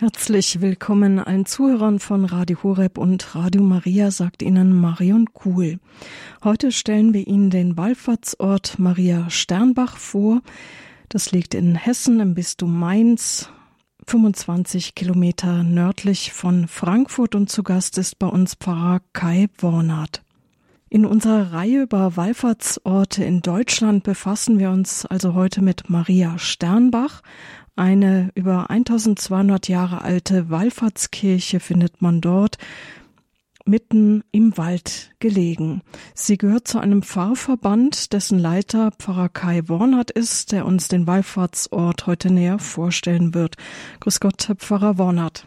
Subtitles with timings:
[0.00, 5.80] Herzlich willkommen allen Zuhörern von Radio Horeb und Radio Maria, sagt Ihnen Marion Kuhl.
[6.44, 10.42] Heute stellen wir Ihnen den Wallfahrtsort Maria Sternbach vor.
[11.08, 13.50] Das liegt in Hessen im Bistum Mainz,
[14.06, 20.22] 25 Kilometer nördlich von Frankfurt und zu Gast ist bei uns Pfarrer Kai Wornath.
[20.90, 27.20] In unserer Reihe über Wallfahrtsorte in Deutschland befassen wir uns also heute mit Maria Sternbach,
[27.78, 32.58] eine über 1200 Jahre alte Wallfahrtskirche findet man dort,
[33.64, 35.82] mitten im Wald gelegen.
[36.14, 42.06] Sie gehört zu einem Pfarrverband, dessen Leiter Pfarrer Kai Wornert ist, der uns den Wallfahrtsort
[42.06, 43.56] heute näher vorstellen wird.
[44.00, 45.46] Grüß Gott, Herr Pfarrer Wornert.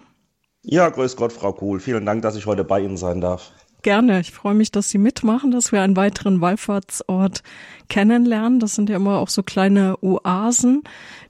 [0.63, 1.79] Ja, grüß Gott, Frau Kuhl.
[1.79, 3.51] Vielen Dank, dass ich heute bei Ihnen sein darf.
[3.83, 4.19] Gerne.
[4.19, 7.41] Ich freue mich, dass Sie mitmachen, dass wir einen weiteren Wallfahrtsort
[7.89, 8.59] kennenlernen.
[8.59, 10.83] Das sind ja immer auch so kleine Oasen,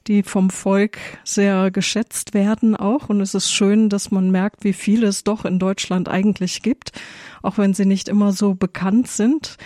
[0.06, 3.08] die vom Volk sehr geschätzt werden auch.
[3.08, 6.92] Und es ist schön, dass man merkt, wie viel es doch in Deutschland eigentlich gibt,
[7.40, 9.56] auch wenn sie nicht immer so bekannt sind.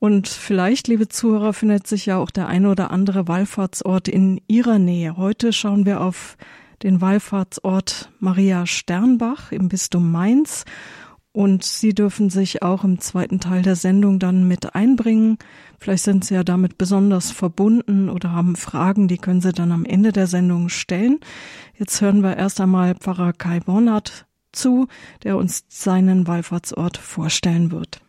[0.00, 4.80] Und vielleicht, liebe Zuhörer, findet sich ja auch der eine oder andere Wallfahrtsort in Ihrer
[4.80, 5.16] Nähe.
[5.16, 6.36] Heute schauen wir auf
[6.82, 10.64] den Wallfahrtsort Maria Sternbach im Bistum Mainz
[11.34, 15.36] und Sie dürfen sich auch im zweiten Teil der Sendung dann mit einbringen.
[15.80, 19.84] Vielleicht sind Sie ja damit besonders verbunden oder haben Fragen, die können Sie dann am
[19.84, 21.18] Ende der Sendung stellen.
[21.76, 24.86] Jetzt hören wir erst einmal Pfarrer Kai Bornert zu,
[25.24, 28.03] der uns seinen Wallfahrtsort vorstellen wird.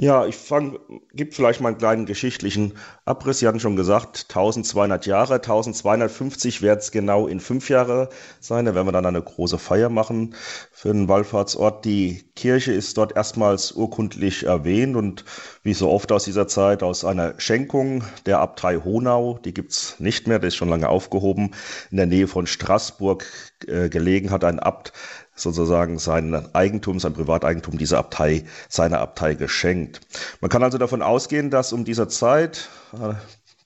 [0.00, 0.78] Ja, ich fange,
[1.12, 3.40] gibt vielleicht mal einen kleinen geschichtlichen Abriss.
[3.40, 8.64] Sie hatten schon gesagt, 1200 Jahre, 1250 wird es genau in fünf Jahre sein.
[8.64, 10.36] Da werden wir dann eine große Feier machen
[10.70, 11.84] für den Wallfahrtsort.
[11.84, 15.24] Die Kirche ist dort erstmals urkundlich erwähnt und
[15.64, 19.40] wie so oft aus dieser Zeit aus einer Schenkung der Abtei Honau.
[19.44, 21.56] Die gibt's nicht mehr, der ist schon lange aufgehoben.
[21.90, 23.26] In der Nähe von Straßburg
[23.66, 24.92] äh, gelegen hat ein Abt
[25.38, 30.00] sozusagen sein Eigentum, sein Privateigentum dieser Abtei, seiner Abtei geschenkt.
[30.40, 33.14] Man kann also davon ausgehen, dass um diese Zeit, äh,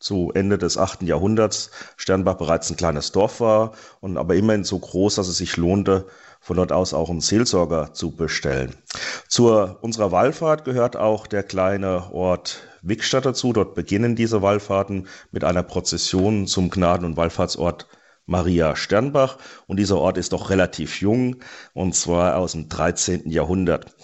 [0.03, 4.79] zu Ende des achten Jahrhunderts Sternbach bereits ein kleines Dorf war und aber immerhin so
[4.79, 6.07] groß, dass es sich lohnte,
[6.41, 8.75] von dort aus auch einen Seelsorger zu bestellen.
[9.29, 9.49] Zu
[9.81, 13.53] unserer Wallfahrt gehört auch der kleine Ort Wickstadt dazu.
[13.53, 17.87] Dort beginnen diese Wallfahrten mit einer Prozession zum Gnaden- und Wallfahrtsort
[18.33, 21.37] Maria Sternbach und dieser Ort ist doch relativ jung
[21.75, 23.31] und zwar aus dem 13.
[23.31, 23.95] Jahrhundert.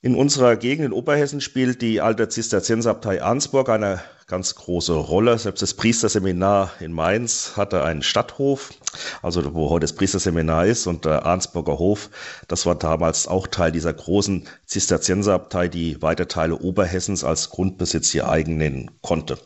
[0.00, 5.36] In unserer Gegend in Oberhessen spielt die alte Zisterzienserabtei Arnsburg eine ganz große Rolle.
[5.36, 8.70] Selbst das Priesterseminar in Mainz hatte einen Stadthof,
[9.20, 12.08] also wo heute das Priesterseminar ist und der Arnsburger Hof,
[12.48, 18.26] das war damals auch Teil dieser großen Zisterzienserabtei, die weite Teile Oberhessens als Grundbesitz hier
[18.26, 19.36] eigen nennen konnte.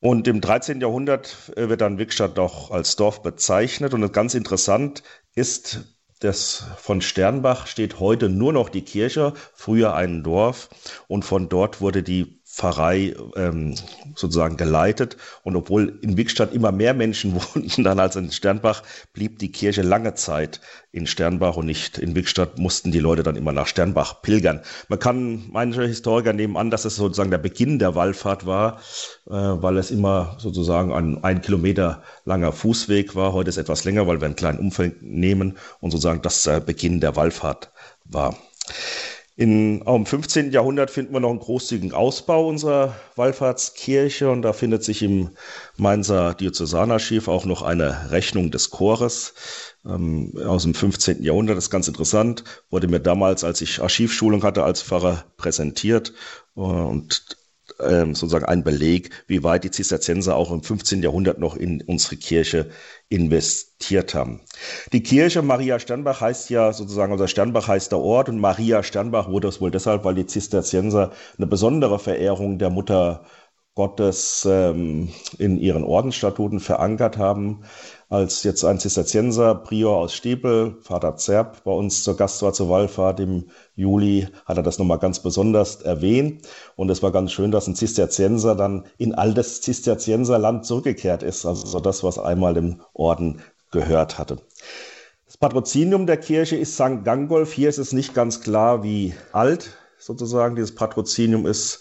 [0.00, 0.80] Und im 13.
[0.80, 3.94] Jahrhundert äh, wird dann Wickstadt doch als Dorf bezeichnet.
[3.94, 5.02] Und ganz interessant
[5.34, 10.68] ist, dass von Sternbach steht heute nur noch die Kirche, früher ein Dorf.
[11.08, 13.74] Und von dort wurde die Pfarrei ähm,
[14.14, 15.18] sozusagen geleitet.
[15.42, 19.82] Und obwohl in Wickstadt immer mehr Menschen wohnten dann als in Sternbach, blieb die Kirche
[19.82, 24.22] lange Zeit in Sternbach und nicht in Wickstadt, mussten die Leute dann immer nach Sternbach
[24.22, 24.62] pilgern.
[24.88, 28.80] Man kann, manche Historiker nehmen an, dass es sozusagen der Beginn der Wallfahrt war,
[29.26, 33.34] äh, weil es immer sozusagen ein, ein Kilometer langer Fußweg war.
[33.34, 37.00] Heute ist etwas länger, weil wir einen kleinen Umfang nehmen und sozusagen das der Beginn
[37.00, 37.70] der Wallfahrt
[38.06, 38.34] war.
[39.38, 40.50] In, auch im 15.
[40.50, 45.30] Jahrhundert finden wir noch einen großzügigen Ausbau unserer Wallfahrtskirche und da findet sich im
[45.76, 49.34] Mainzer Diözesanarchiv auch noch eine Rechnung des Chores
[49.84, 51.22] ähm, aus dem 15.
[51.22, 51.58] Jahrhundert.
[51.58, 56.14] Das ist ganz interessant, wurde mir damals, als ich Archivschulung hatte, als Pfarrer präsentiert
[56.54, 57.36] und
[57.80, 61.02] ähm, sozusagen ein Beleg, wie weit die Zisterzienser auch im 15.
[61.02, 62.70] Jahrhundert noch in unsere Kirche
[63.08, 64.40] investiert haben.
[64.92, 69.28] Die Kirche Maria Sternbach heißt ja sozusagen, also Sternbach heißt der Ort und Maria Sternbach
[69.28, 73.24] wurde es wohl deshalb, weil die Zisterzienser eine besondere Verehrung der Mutter
[73.76, 77.62] Gottes ähm, in ihren Ordensstatuten verankert haben
[78.08, 82.70] als jetzt ein Zisterzienser Prior aus Stebel, Vater Zerb, bei uns zur Gast war zur
[82.70, 86.46] Wallfahrt im Juli, hat er das nochmal ganz besonders erwähnt.
[86.76, 91.78] Und es war ganz schön, dass ein Zisterzienser dann in altes Zisterzienserland zurückgekehrt ist, also
[91.80, 94.38] das, was einmal dem Orden gehört hatte.
[95.26, 97.04] Das Patrozinium der Kirche ist St.
[97.04, 97.52] Gangolf.
[97.52, 101.80] Hier ist es nicht ganz klar, wie alt sozusagen dieses Patrozinium ist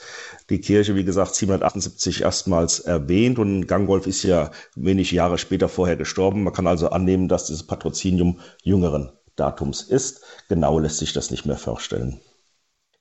[0.49, 5.95] die Kirche, wie gesagt, 778 erstmals erwähnt und Gangolf ist ja wenig Jahre später vorher
[5.95, 6.43] gestorben.
[6.43, 10.21] Man kann also annehmen, dass dieses Patrozinium jüngeren Datums ist.
[10.49, 12.19] Genau lässt sich das nicht mehr vorstellen.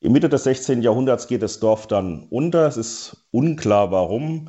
[0.01, 0.83] Im Mitte des 16.
[0.83, 2.67] Jahrhunderts geht das Dorf dann unter.
[2.67, 4.49] Es ist unklar, warum.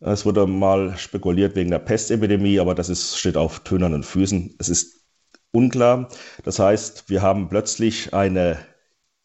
[0.00, 4.56] Es wurde mal spekuliert wegen der Pestepidemie, aber das ist, steht auf tönernen Füßen.
[4.58, 5.04] Es ist
[5.52, 6.08] unklar.
[6.42, 8.58] Das heißt, wir haben plötzlich eine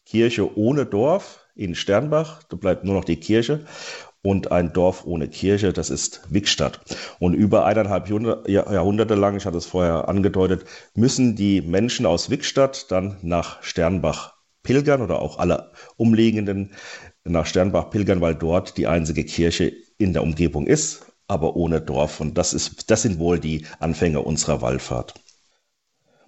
[0.06, 3.66] Kirche ohne Dorf in Sternbach, da bleibt nur noch die Kirche
[4.22, 6.80] und ein Dorf ohne Kirche, das ist Wickstadt.
[7.18, 10.64] Und über eineinhalb Jahrhunderte lang, ich hatte es vorher angedeutet,
[10.94, 16.72] müssen die Menschen aus Wickstadt dann nach Sternbach pilgern oder auch alle umliegenden
[17.24, 22.20] nach Sternbach pilgern, weil dort die einzige Kirche in der Umgebung ist, aber ohne Dorf.
[22.20, 25.14] Und das, ist, das sind wohl die Anfänge unserer Wallfahrt.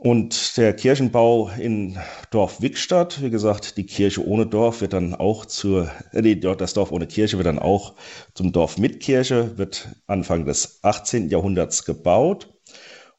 [0.01, 1.99] Und der Kirchenbau in
[2.31, 6.93] Dorf Wickstadt, wie gesagt, die Kirche ohne Dorf wird dann auch zur, äh, das Dorf
[6.93, 7.95] ohne Kirche wird dann auch
[8.33, 11.31] zum Dorf mit Kirche, wird Anfang des 18.
[11.31, 12.55] Jahrhunderts gebaut.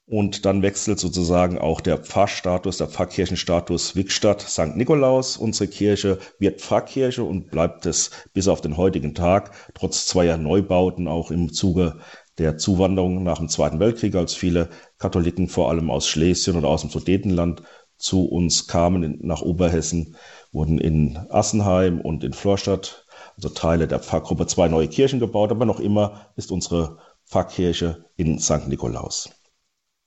[0.05, 4.75] Und dann wechselt sozusagen auch der Pfarrstatus, der Pfarrkirchenstatus Wickstadt St.
[4.75, 5.37] Nikolaus.
[5.37, 11.07] Unsere Kirche wird Pfarrkirche und bleibt es bis auf den heutigen Tag, trotz zweier Neubauten
[11.07, 11.99] auch im Zuge
[12.39, 16.81] der Zuwanderung nach dem Zweiten Weltkrieg, als viele Katholiken vor allem aus Schlesien oder aus
[16.81, 17.61] dem Sudetenland
[17.97, 20.15] zu uns kamen nach Oberhessen,
[20.51, 23.05] wurden in Assenheim und in Florstadt,
[23.35, 28.39] also Teile der Pfarrgruppe, zwei neue Kirchen gebaut, aber noch immer ist unsere Pfarrkirche in
[28.39, 28.67] St.
[28.67, 29.29] Nikolaus.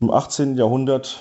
[0.01, 0.57] Im 18.
[0.57, 1.21] Jahrhundert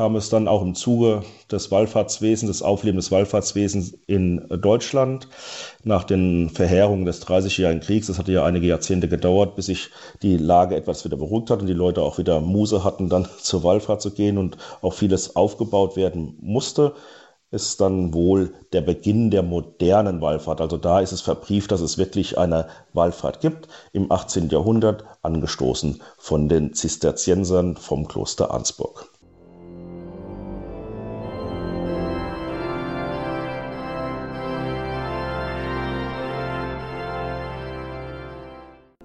[0.00, 5.28] kam es dann auch im Zuge des Wallfahrtswesens, des Aufleben des Wallfahrtswesens in Deutschland
[5.84, 8.06] nach den Verheerungen des Dreißigjährigen Kriegs.
[8.06, 9.90] Das hatte ja einige Jahrzehnte gedauert, bis sich
[10.22, 13.62] die Lage etwas wieder beruhigt hat und die Leute auch wieder Muse hatten, dann zur
[13.62, 16.94] Wallfahrt zu gehen und auch vieles aufgebaut werden musste
[17.50, 20.62] ist dann wohl der Beginn der modernen Wallfahrt.
[20.62, 24.48] Also da ist es verbrieft, dass es wirklich eine Wallfahrt gibt im 18.
[24.48, 29.10] Jahrhundert, angestoßen von den Zisterziensern vom Kloster Arnsburg.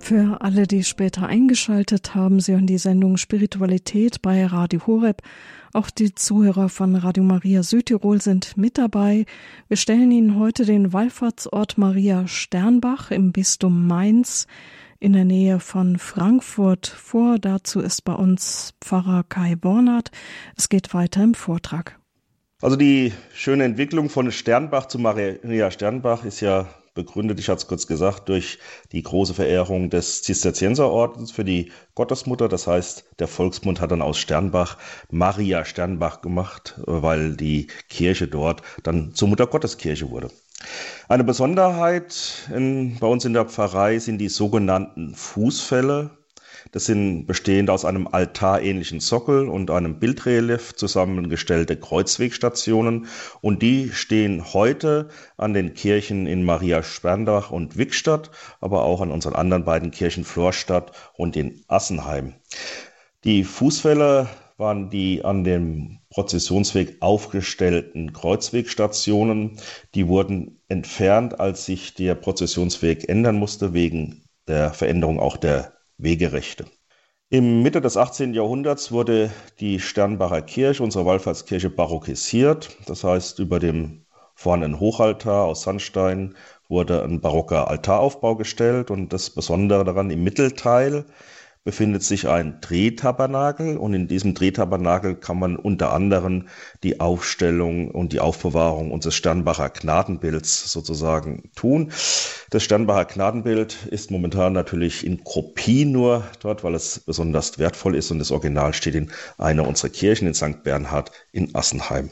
[0.05, 5.23] Für alle, die später eingeschaltet haben, Sie hören die Sendung Spiritualität bei Radio Horeb.
[5.73, 9.25] Auch die Zuhörer von Radio Maria Südtirol sind mit dabei.
[9.67, 14.45] Wir stellen Ihnen heute den Wallfahrtsort Maria Sternbach im Bistum Mainz
[14.99, 17.39] in der Nähe von Frankfurt vor.
[17.39, 20.11] Dazu ist bei uns Pfarrer Kai Bornert.
[20.55, 21.99] Es geht weiter im Vortrag.
[22.61, 27.67] Also die schöne Entwicklung von Sternbach zu Maria Sternbach ist ja begründet, ich hatte es
[27.67, 28.57] kurz gesagt, durch
[28.91, 32.49] die große Verehrung des Zisterzienserordens für die Gottesmutter.
[32.49, 34.77] Das heißt, der Volksmund hat dann aus Sternbach
[35.11, 40.29] Maria Sternbach gemacht, weil die Kirche dort dann zur Mutter Gotteskirche wurde.
[41.07, 46.11] Eine Besonderheit in, bei uns in der Pfarrei sind die sogenannten Fußfälle.
[46.71, 53.07] Das sind bestehend aus einem altarähnlichen Sockel und einem Bildrelief zusammengestellte Kreuzwegstationen
[53.41, 59.11] und die stehen heute an den Kirchen in Maria Sperndach und Wickstadt, aber auch an
[59.11, 62.33] unseren anderen beiden Kirchen Florstadt und in Assenheim.
[63.23, 64.27] Die Fußfälle
[64.57, 69.59] waren die an dem Prozessionsweg aufgestellten Kreuzwegstationen.
[69.95, 76.65] Die wurden entfernt, als sich der Prozessionsweg ändern musste, wegen der Veränderung auch der Wegerechte.
[77.29, 78.33] Im Mitte des 18.
[78.33, 82.77] Jahrhunderts wurde die Sternbacher Kirche, unsere Wallfahrtskirche, barockisiert.
[82.85, 84.05] Das heißt, über dem
[84.35, 86.35] vorhandenen Hochaltar aus Sandstein
[86.67, 91.05] wurde ein barocker Altaraufbau gestellt und das Besondere daran im Mittelteil
[91.65, 96.47] befindet sich ein Drehtabernakel und in diesem Drehtabernakel kann man unter anderem
[96.83, 101.91] die Aufstellung und die Aufbewahrung unseres Sternbacher Gnadenbilds sozusagen tun.
[102.51, 108.11] Das Sternbacher Gnadenbild ist momentan natürlich in Kopie nur dort, weil es besonders wertvoll ist
[108.11, 110.61] und das Original steht in einer unserer Kirchen in St.
[110.63, 112.11] Bernhard in Assenheim.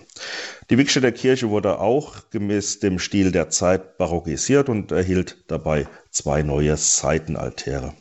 [0.72, 6.42] Die Wickstädter Kirche wurde auch gemäß dem Stil der Zeit barockisiert und erhielt dabei zwei
[6.42, 7.94] neue Seitenaltäre.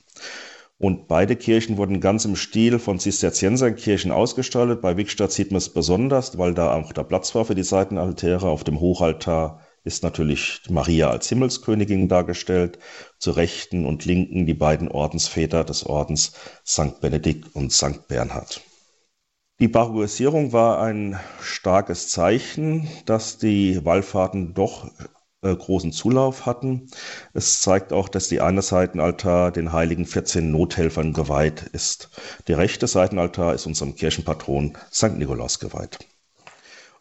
[0.83, 4.83] Und beide Kirchen wurden ganz im Stil von Zisterzienserkirchen ausgestaltet.
[4.83, 8.49] Bei Wickstadt sieht man es besonders, weil da auch der Platz war für die Seitenaltäre.
[8.49, 12.81] Auf dem Hochaltar ist natürlich Maria als Himmelskönigin dargestellt.
[13.21, 16.33] Zu Rechten und Linken die beiden Ordensväter des Ordens
[16.67, 17.01] St.
[17.01, 18.09] Benedikt und St.
[18.09, 18.61] Bernhard.
[19.61, 24.91] Die Barockisierung war ein starkes Zeichen, dass die Wallfahrten doch
[25.43, 26.89] äh, großen Zulauf hatten.
[27.35, 32.11] Es zeigt auch, dass die eine Seitenaltar den heiligen 14 Nothelfern geweiht ist.
[32.49, 35.19] Der rechte Seitenaltar ist unserem Kirchenpatron St.
[35.19, 35.99] Nikolaus geweiht.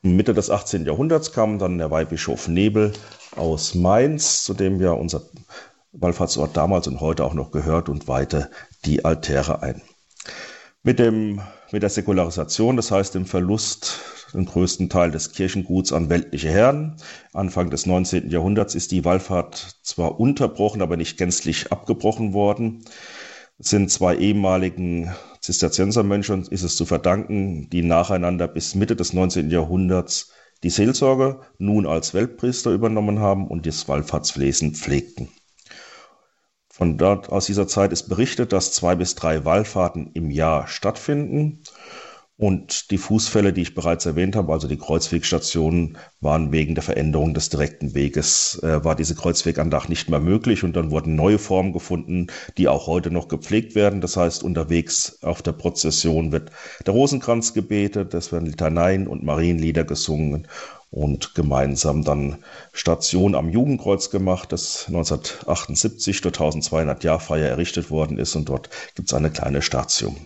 [0.02, 0.86] Mitte des 18.
[0.86, 2.92] Jahrhunderts kam dann der Weihbischof Nebel
[3.36, 5.22] aus Mainz, zu dem ja unser
[5.92, 8.50] Wallfahrtsort damals und heute auch noch gehört und weihte
[8.86, 9.82] die Altäre ein.
[10.84, 14.00] Mit dem mit der Säkularisation, das heißt dem Verlust
[14.34, 16.96] den größten Teil des Kirchenguts an weltliche Herren.
[17.34, 18.32] Anfang des 19.
[18.32, 22.84] Jahrhunderts ist die Wallfahrt zwar unterbrochen, aber nicht gänzlich abgebrochen worden.
[23.60, 29.52] sind zwei ehemaligen Zisterziensermönchen ist es zu verdanken, die nacheinander bis Mitte des 19.
[29.52, 30.32] Jahrhunderts
[30.64, 35.30] die Seelsorge nun als Weltpriester übernommen haben und das Wallfahrtswesen pflegten.
[36.72, 41.64] Von dort aus dieser Zeit ist berichtet, dass zwei bis drei Wallfahrten im Jahr stattfinden.
[42.38, 47.36] Und die Fußfälle, die ich bereits erwähnt habe, also die Kreuzwegstationen, waren wegen der Veränderung
[47.36, 50.64] des direkten Weges, äh, war diese Kreuzwegandacht nicht mehr möglich.
[50.64, 54.02] Und dann wurden neue Formen gefunden, die auch heute noch gepflegt werden.
[54.02, 56.52] Das heißt, unterwegs auf der Prozession wird
[56.88, 60.48] der Rosenkranz gebetet, es werden Litaneien und Marienlieder gesungen
[60.92, 62.44] und gemeinsam dann
[62.74, 69.10] Station am Jugendkreuz gemacht, das 1978 zur 1200 Jahrfeier errichtet worden ist und dort gibt
[69.10, 70.18] es eine kleine Station.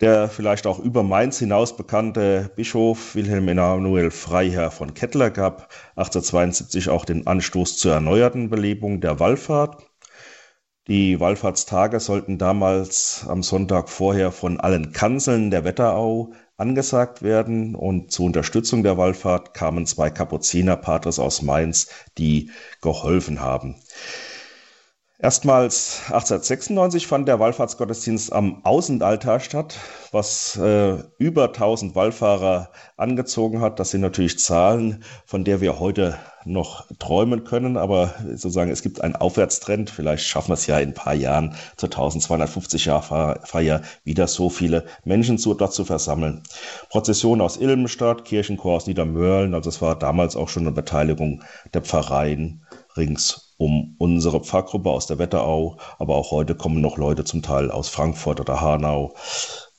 [0.00, 6.88] Der vielleicht auch über Mainz hinaus bekannte Bischof Wilhelm Emanuel Freiherr von Kettler gab 1872
[6.88, 9.84] auch den Anstoß zur erneuerten Belebung der Wallfahrt.
[10.86, 18.12] Die Wallfahrtstage sollten damals am Sonntag vorher von allen Kanzeln der Wetterau angesagt werden und
[18.12, 21.88] zur Unterstützung der Wallfahrt kamen zwei Kapuzinerpatres aus Mainz,
[22.18, 22.50] die
[22.82, 23.76] geholfen haben.
[25.18, 29.78] Erstmals 1896 fand der Wallfahrtsgottesdienst am Außenaltar statt,
[30.12, 33.80] was äh, über 1000 Wallfahrer angezogen hat.
[33.80, 39.00] Das sind natürlich Zahlen, von der wir heute noch träumen können, aber sozusagen es gibt
[39.00, 39.90] einen Aufwärtstrend.
[39.90, 43.02] Vielleicht schaffen wir es ja in ein paar Jahren zur 1250 Jahr
[43.44, 46.42] Feier wieder so viele Menschen zu, dort zu versammeln.
[46.90, 51.82] Prozession aus Ilmenstadt, Kirchenchor aus Niedermörlen, also es war damals auch schon eine Beteiligung der
[51.82, 52.64] Pfarreien
[52.96, 57.70] rings um unsere Pfarrgruppe aus der Wetterau, aber auch heute kommen noch Leute zum Teil
[57.70, 59.14] aus Frankfurt oder Hanau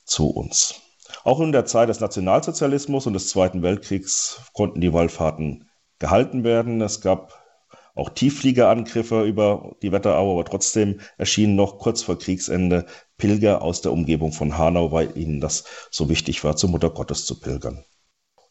[0.04, 0.80] zu uns.
[1.24, 5.65] Auch in der Zeit des Nationalsozialismus und des Zweiten Weltkriegs konnten die Wallfahrten
[5.98, 6.80] gehalten werden.
[6.80, 7.46] Es gab
[7.94, 12.86] auch Tieffliegerangriffe über die Wetterau, aber trotzdem erschienen noch kurz vor Kriegsende
[13.16, 17.24] Pilger aus der Umgebung von Hanau, weil ihnen das so wichtig war, zur Mutter Gottes
[17.24, 17.84] zu pilgern.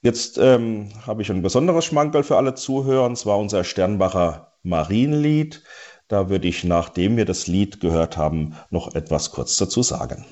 [0.01, 5.63] Jetzt ähm, habe ich ein besonderes Schmankerl für alle Zuhörer, und zwar unser Sternbacher Marienlied.
[6.07, 10.25] Da würde ich, nachdem wir das Lied gehört haben, noch etwas kurz dazu sagen.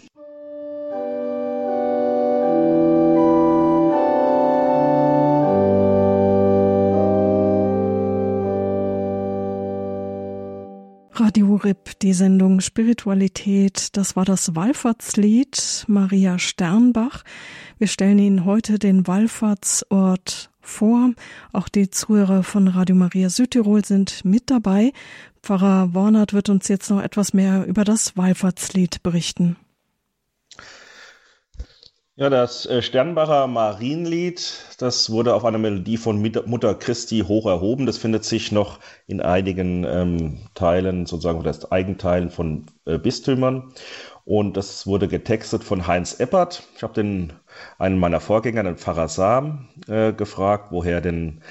[11.55, 17.23] RIP, die Sendung Spiritualität, das war das Wallfahrtslied Maria Sternbach.
[17.77, 21.11] Wir stellen Ihnen heute den Wallfahrtsort vor.
[21.51, 24.93] Auch die Zuhörer von Radio Maria Südtirol sind mit dabei.
[25.41, 29.57] Pfarrer Warnert wird uns jetzt noch etwas mehr über das Wallfahrtslied berichten.
[32.15, 37.87] Ja, das äh, Sternbacher Marienlied, das wurde auf einer Melodie von Mutter Christi hoch erhoben.
[37.87, 43.73] Das findet sich noch in einigen ähm, Teilen, sozusagen, oder Eigenteilen von äh, Bistümern.
[44.25, 46.63] Und das wurde getextet von Heinz Eppert.
[46.75, 47.33] Ich habe den
[47.79, 51.41] einen meiner Vorgänger, den Pfarrer Sam, äh, gefragt, woher denn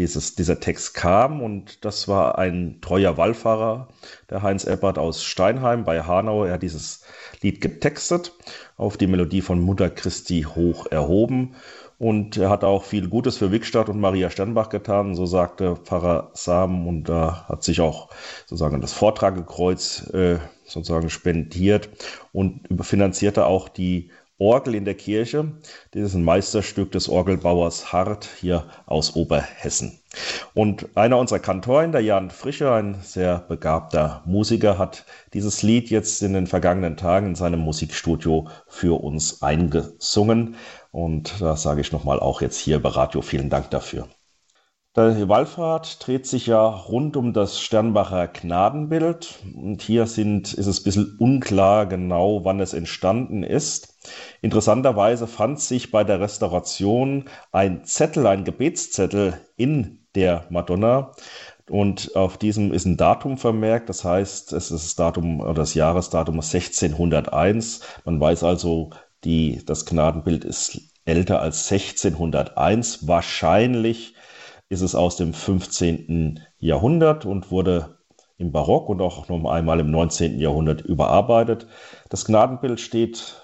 [0.00, 1.42] dieses, dieser Text kam.
[1.42, 3.88] Und das war ein treuer Wallfahrer,
[4.30, 6.44] der Heinz Eppert aus Steinheim bei Hanau.
[6.44, 7.02] Er hat dieses
[7.42, 8.32] Lied getextet,
[8.78, 11.54] auf die Melodie von Mutter Christi hoch erhoben.
[11.98, 16.30] Und er hat auch viel Gutes für Wickstadt und Maria Sternbach getan, so sagte Pfarrer
[16.32, 16.88] Sam.
[16.88, 18.08] Und da hat sich auch
[18.46, 21.90] sozusagen das Vortragekreuz äh, sozusagen spendiert
[22.32, 24.10] und finanzierte auch die
[24.40, 25.52] Orgel in der Kirche.
[25.92, 30.00] Das ist ein Meisterstück des Orgelbauers Hart hier aus Oberhessen.
[30.54, 35.04] Und einer unserer Kantoren, der Jan Frischer, ein sehr begabter Musiker, hat
[35.34, 40.56] dieses Lied jetzt in den vergangenen Tagen in seinem Musikstudio für uns eingesungen.
[40.90, 44.08] Und da sage ich nochmal auch jetzt hier bei Radio vielen Dank dafür.
[44.96, 50.80] Die Wallfahrt dreht sich ja rund um das Sternbacher Gnadenbild und hier sind, ist es
[50.80, 53.94] ein bisschen unklar genau, wann es entstanden ist.
[54.42, 61.12] Interessanterweise fand sich bei der Restauration ein Zettel, ein Gebetszettel in der Madonna
[61.68, 65.74] und auf diesem ist ein Datum vermerkt, das heißt, es ist das Datum oder das
[65.74, 67.82] Jahresdatum 1601.
[68.04, 68.90] Man weiß also,
[69.22, 74.14] die, das Gnadenbild ist älter als 1601, wahrscheinlich
[74.70, 76.40] ist es aus dem 15.
[76.58, 77.98] Jahrhundert und wurde
[78.38, 80.38] im Barock und auch noch einmal im 19.
[80.38, 81.66] Jahrhundert überarbeitet.
[82.08, 83.36] Das Gnadenbild steht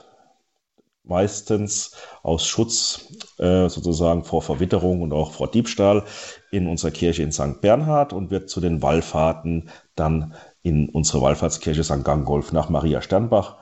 [1.05, 1.93] meistens
[2.23, 6.05] aus Schutz äh, sozusagen vor Verwitterung und auch vor Diebstahl
[6.51, 7.61] in unserer Kirche in St.
[7.61, 12.05] Bernhard und wird zu den Wallfahrten dann in unsere Wallfahrtskirche St.
[12.05, 13.57] Gangolf nach Maria Sternbach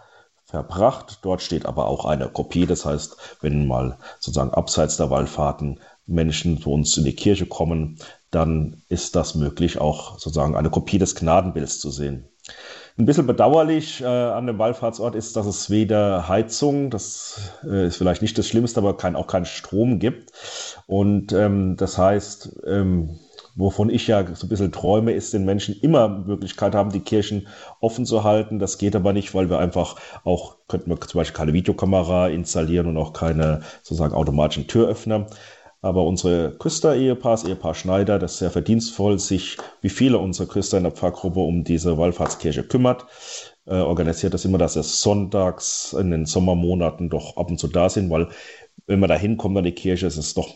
[0.45, 1.19] verbracht.
[1.23, 2.67] Dort steht aber auch eine Kopie.
[2.67, 7.99] Das heißt, wenn mal sozusagen abseits der Wallfahrten Menschen zu uns in die Kirche kommen,
[8.31, 12.29] dann ist das möglich, auch sozusagen eine Kopie des Gnadenbilds zu sehen.
[12.97, 17.97] Ein bisschen bedauerlich äh, an dem Wallfahrtsort ist, dass es weder Heizung, das äh, ist
[17.97, 20.31] vielleicht nicht das Schlimmste, aber kein, auch keinen Strom gibt.
[20.87, 23.19] Und ähm, das heißt, ähm,
[23.57, 27.49] wovon ich ja so ein bisschen träume, ist, den Menschen immer Möglichkeit haben, die Kirchen
[27.81, 28.61] offen zu halten.
[28.61, 32.87] Das geht aber nicht, weil wir einfach auch, könnten wir zum Beispiel keine Videokamera installieren
[32.87, 35.27] und auch keine sozusagen automatischen Türöffner.
[35.85, 40.85] Aber unsere Küster-Ehepaar, das Ehepaar Schneider, das sehr verdienstvoll sich, wie viele unserer Küster in
[40.85, 43.05] der Pfarrgruppe, um diese Wallfahrtskirche kümmert,
[43.67, 47.91] äh, organisiert das immer, dass wir sonntags in den Sommermonaten doch ab und zu da
[47.91, 48.29] sind, weil
[48.87, 50.55] wenn man da hinkommt an die Kirche, ist es doch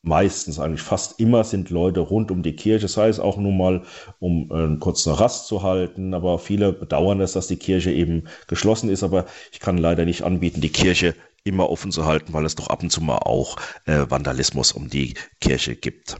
[0.00, 3.82] meistens eigentlich fast immer sind Leute rund um die Kirche, sei es auch nur mal,
[4.20, 8.26] um äh, kurz eine Rast zu halten, aber viele bedauern es, dass die Kirche eben
[8.46, 11.14] geschlossen ist, aber ich kann leider nicht anbieten, die Kirche
[11.46, 14.88] immer offen zu halten, weil es doch ab und zu mal auch äh, Vandalismus um
[14.88, 16.16] die Kirche gibt.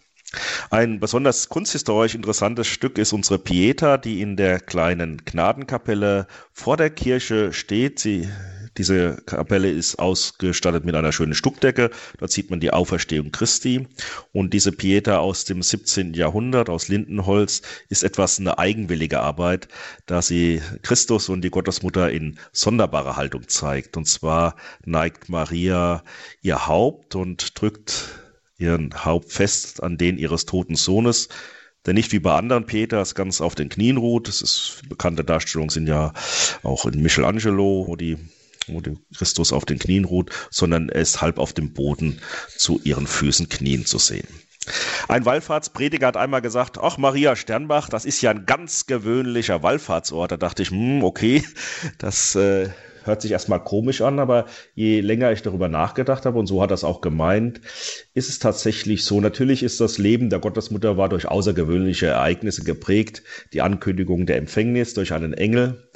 [0.70, 6.90] Ein besonders kunsthistorisch interessantes Stück ist unsere Pieta, die in der kleinen Gnadenkapelle vor der
[6.90, 8.00] Kirche steht.
[8.00, 8.28] Sie
[8.78, 11.90] diese Kapelle ist ausgestattet mit einer schönen Stuckdecke.
[12.18, 13.86] Dort sieht man die Auferstehung Christi.
[14.32, 16.14] Und diese Pieta aus dem 17.
[16.14, 19.68] Jahrhundert, aus Lindenholz, ist etwas eine eigenwillige Arbeit,
[20.06, 23.96] da sie Christus und die Gottesmutter in sonderbarer Haltung zeigt.
[23.96, 26.02] Und zwar neigt Maria
[26.42, 28.08] ihr Haupt und drückt
[28.58, 31.28] ihren Haupt fest an den ihres toten Sohnes,
[31.84, 34.28] der nicht wie bei anderen Peters ganz auf den Knien ruht.
[34.28, 36.12] Das ist bekannte Darstellungen sind ja
[36.62, 38.18] auch in Michelangelo, wo die
[38.68, 38.82] wo
[39.16, 42.20] Christus auf den Knien ruht, sondern er ist halb auf dem Boden
[42.56, 44.26] zu ihren Füßen knien zu sehen.
[45.08, 50.32] Ein Wallfahrtsprediger hat einmal gesagt, ach Maria Sternbach, das ist ja ein ganz gewöhnlicher Wallfahrtsort.
[50.32, 51.44] Da dachte ich, hm, okay,
[51.98, 52.70] das äh,
[53.04, 56.72] hört sich erstmal komisch an, aber je länger ich darüber nachgedacht habe, und so hat
[56.72, 57.60] das auch gemeint,
[58.14, 59.20] ist es tatsächlich so.
[59.20, 63.22] Natürlich ist das Leben der Gottesmutter war durch außergewöhnliche Ereignisse geprägt.
[63.52, 65.88] Die Ankündigung der Empfängnis durch einen Engel,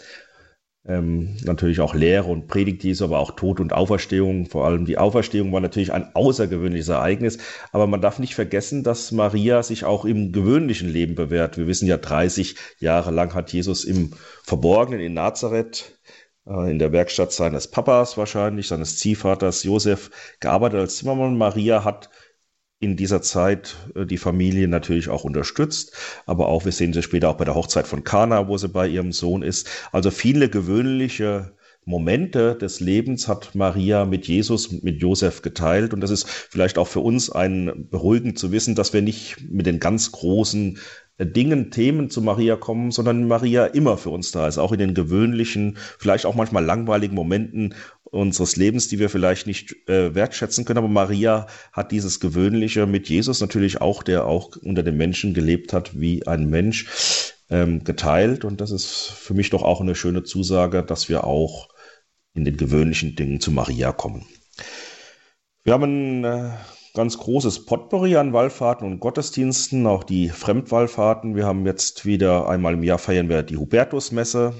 [0.87, 4.47] ähm, natürlich auch Lehre und Predigt Jesu, aber auch Tod und Auferstehung.
[4.47, 7.39] Vor allem die Auferstehung war natürlich ein außergewöhnliches Ereignis.
[7.73, 11.59] Aber man darf nicht vergessen, dass Maria sich auch im gewöhnlichen Leben bewährt.
[11.59, 15.99] Wir wissen ja, 30 Jahre lang hat Jesus im Verborgenen in Nazareth
[16.47, 21.37] äh, in der Werkstatt seines Papas wahrscheinlich, seines Ziehvaters Josef, gearbeitet als Zimmermann.
[21.37, 22.09] Maria hat
[22.81, 25.93] in dieser Zeit äh, die Familie natürlich auch unterstützt,
[26.27, 28.89] aber auch, wir sehen sie später auch bei der Hochzeit von Kana, wo sie bei
[28.89, 29.69] ihrem Sohn ist.
[29.93, 31.53] Also viele gewöhnliche
[31.85, 35.95] Momente des Lebens hat Maria mit Jesus, mit Josef geteilt.
[35.95, 39.67] Und das ist vielleicht auch für uns ein beruhigend zu wissen, dass wir nicht mit
[39.67, 40.79] den ganz großen
[41.19, 44.79] äh, Dingen, Themen zu Maria kommen, sondern Maria immer für uns da ist, auch in
[44.79, 47.75] den gewöhnlichen, vielleicht auch manchmal langweiligen Momenten
[48.11, 50.79] unseres Lebens, die wir vielleicht nicht äh, wertschätzen können.
[50.79, 55.73] Aber Maria hat dieses Gewöhnliche mit Jesus natürlich auch, der auch unter den Menschen gelebt
[55.73, 58.45] hat wie ein Mensch, ähm, geteilt.
[58.45, 61.69] Und das ist für mich doch auch eine schöne Zusage, dass wir auch
[62.35, 64.27] in den gewöhnlichen Dingen zu Maria kommen.
[65.63, 66.51] Wir haben ein äh,
[66.95, 71.37] ganz großes Potpourri an Wallfahrten und Gottesdiensten, auch die Fremdwallfahrten.
[71.37, 74.55] Wir haben jetzt wieder einmal im Jahr feiern wir die Hubertusmesse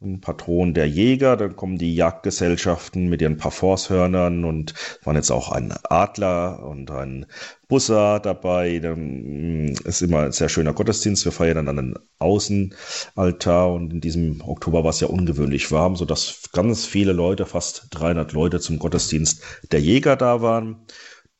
[0.00, 5.50] ein Patron der Jäger, dann kommen die Jagdgesellschaften mit ihren Parforcehörnern und waren jetzt auch
[5.50, 7.26] ein Adler und ein
[7.68, 8.78] Busser dabei.
[8.80, 11.24] Dann mm, ist immer ein sehr schöner Gottesdienst.
[11.24, 15.96] Wir feiern dann an den Außenaltar und in diesem Oktober war es ja ungewöhnlich warm,
[15.96, 20.86] sodass ganz viele Leute, fast 300 Leute zum Gottesdienst der Jäger da waren.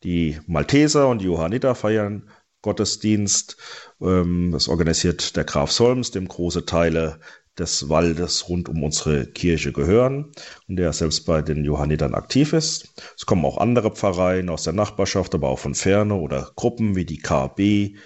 [0.02, 2.28] Die Malteser und die Johanniter feiern
[2.62, 3.58] Gottesdienst.
[4.00, 7.20] Ähm, das organisiert der Graf Solms, dem große Teile
[7.58, 10.32] des Waldes rund um unsere Kirche gehören
[10.68, 12.94] und der selbst bei den Johannitern aktiv ist.
[13.16, 17.04] Es kommen auch andere Pfarreien aus der Nachbarschaft, aber auch von Ferne oder Gruppen wie
[17.04, 17.96] die KB,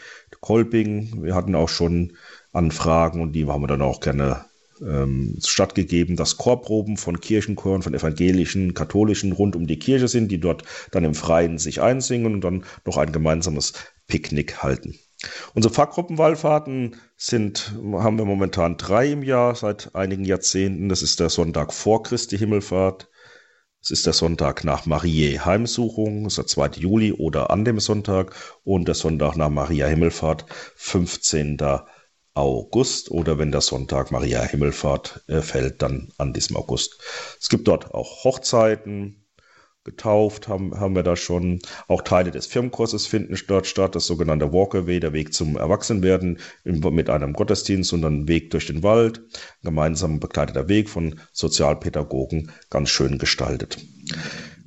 [0.40, 1.22] Kolping.
[1.22, 2.16] Wir hatten auch schon
[2.52, 4.44] Anfragen und die haben wir dann auch gerne
[4.80, 10.40] ähm, stattgegeben, dass Chorproben von Kirchenchoren, von evangelischen, katholischen rund um die Kirche sind, die
[10.40, 13.72] dort dann im Freien sich einsingen und dann noch ein gemeinsames
[14.06, 14.98] Picknick halten.
[15.54, 20.88] Unsere Pfarrgruppenwallfahrten sind, haben wir momentan drei im Jahr seit einigen Jahrzehnten.
[20.88, 23.08] Das ist der Sonntag vor Christi Himmelfahrt.
[23.82, 26.80] Es ist der Sonntag nach Mariä Heimsuchung, das ist der 2.
[26.80, 31.58] Juli oder an dem Sonntag und der Sonntag nach Maria Himmelfahrt, 15.
[32.34, 37.00] August oder wenn der Sonntag Maria Himmelfahrt äh, fällt, dann an diesem August.
[37.40, 39.27] Es gibt dort auch Hochzeiten,
[39.88, 41.60] getauft, haben, haben wir da schon.
[41.86, 47.08] Auch Teile des Firmenkurses finden dort statt, das sogenannte Walkaway, der Weg zum Erwachsenwerden mit
[47.08, 49.22] einem Gottesdienst und dann Weg durch den Wald.
[49.62, 53.78] Gemeinsam begleiteter Weg von Sozialpädagogen, ganz schön gestaltet.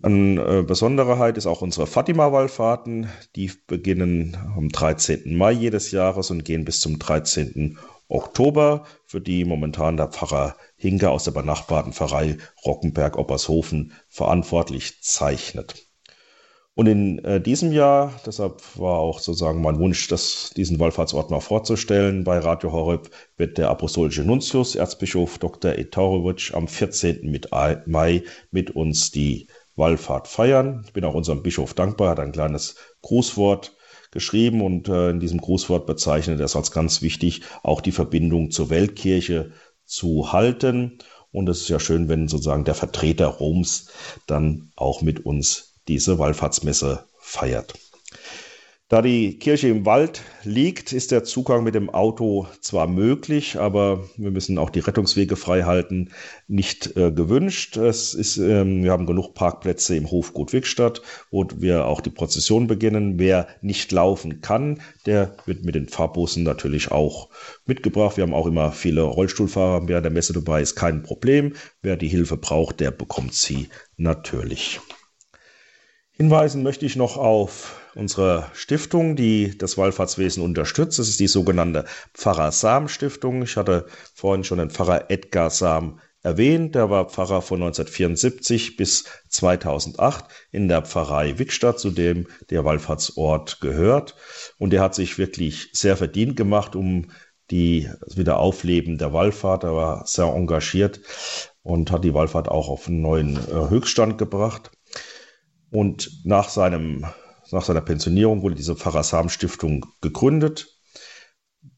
[0.03, 3.07] Eine Besonderheit ist auch unsere Fatima-Wallfahrten.
[3.35, 5.37] Die beginnen am 13.
[5.37, 7.77] Mai jedes Jahres und gehen bis zum 13.
[8.11, 15.87] Oktober, für die momentan der Pfarrer Hinke aus der benachbarten Pfarrei Rockenberg-Oppershofen verantwortlich zeichnet.
[16.73, 21.41] Und in äh, diesem Jahr, deshalb war auch sozusagen mein Wunsch, das, diesen Wallfahrtsort mal
[21.41, 25.73] vorzustellen, bei Radio Horeb wird der apostolische Nuntius, Erzbischof Dr.
[25.73, 27.39] Etaurowitsch, am 14.
[27.85, 30.83] Mai mit uns die Wallfahrt feiern.
[30.85, 33.75] Ich bin auch unserem Bischof dankbar, hat ein kleines Grußwort
[34.11, 38.51] geschrieben und äh, in diesem Grußwort bezeichnet er es als ganz wichtig, auch die Verbindung
[38.51, 39.51] zur Weltkirche
[39.85, 40.99] zu halten.
[41.31, 43.89] Und es ist ja schön, wenn sozusagen der Vertreter Roms
[44.27, 47.73] dann auch mit uns diese Wallfahrtsmesse feiert.
[48.91, 54.03] Da die Kirche im Wald liegt, ist der Zugang mit dem Auto zwar möglich, aber
[54.17, 56.09] wir müssen auch die Rettungswege frei halten,
[56.49, 57.77] nicht äh, gewünscht.
[57.77, 62.67] Es ist, ähm, wir haben genug Parkplätze im Hofgut Wickstadt, wo wir auch die Prozession
[62.67, 63.17] beginnen.
[63.17, 67.29] Wer nicht laufen kann, der wird mit den Fahrbussen natürlich auch
[67.65, 68.17] mitgebracht.
[68.17, 71.53] Wir haben auch immer viele Rollstuhlfahrer während der Messe dabei, ist kein Problem.
[71.81, 74.81] Wer die Hilfe braucht, der bekommt sie natürlich.
[76.13, 80.99] Hinweisen möchte ich noch auf unsere Stiftung, die das Wallfahrtswesen unterstützt.
[80.99, 83.41] Das ist die sogenannte Pfarrer Sam Stiftung.
[83.43, 86.75] Ich hatte vorhin schon den Pfarrer Edgar Sam erwähnt.
[86.75, 93.59] Der war Pfarrer von 1974 bis 2008 in der Pfarrei Wickstadt, zu dem der Wallfahrtsort
[93.61, 94.15] gehört.
[94.57, 97.11] Und er hat sich wirklich sehr verdient gemacht, um
[97.49, 99.63] die Wiederaufleben der Wallfahrt.
[99.63, 101.01] Er war sehr engagiert
[101.63, 104.71] und hat die Wallfahrt auch auf einen neuen äh, Höchststand gebracht.
[105.71, 107.05] Und nach, seinem,
[107.51, 110.67] nach seiner Pensionierung wurde diese Pfarrersam-Stiftung gegründet,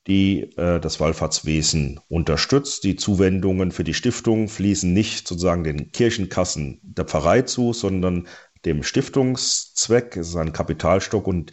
[0.07, 2.83] die äh, das Wallfahrtswesen unterstützt.
[2.83, 8.27] Die Zuwendungen für die Stiftung fließen nicht sozusagen den Kirchenkassen der Pfarrei zu, sondern
[8.65, 10.17] dem Stiftungszweck.
[10.17, 11.51] Es ist ein Kapitalstock und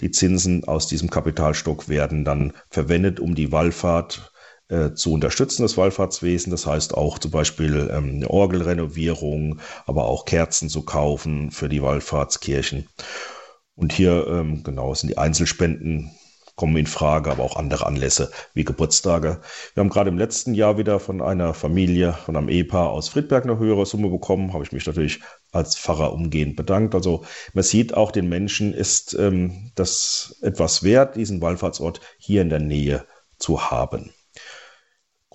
[0.00, 4.32] die Zinsen aus diesem Kapitalstock werden dann verwendet, um die Wallfahrt
[4.68, 6.50] äh, zu unterstützen, das Wallfahrtswesen.
[6.50, 11.82] Das heißt auch zum Beispiel ähm, eine Orgelrenovierung, aber auch Kerzen zu kaufen für die
[11.82, 12.88] Wallfahrtskirchen.
[13.74, 16.10] Und hier ähm, genau sind die Einzelspenden
[16.58, 19.40] kommen in Frage, aber auch andere Anlässe wie Geburtstage.
[19.74, 23.44] Wir haben gerade im letzten Jahr wieder von einer Familie, von einem Ehepaar aus Friedberg
[23.44, 24.52] eine höhere Summe bekommen.
[24.52, 25.20] Habe ich mich natürlich
[25.52, 26.96] als Pfarrer umgehend bedankt.
[26.96, 32.50] Also man sieht auch den Menschen ist ähm, das etwas wert, diesen Wallfahrtsort hier in
[32.50, 33.06] der Nähe
[33.38, 34.10] zu haben.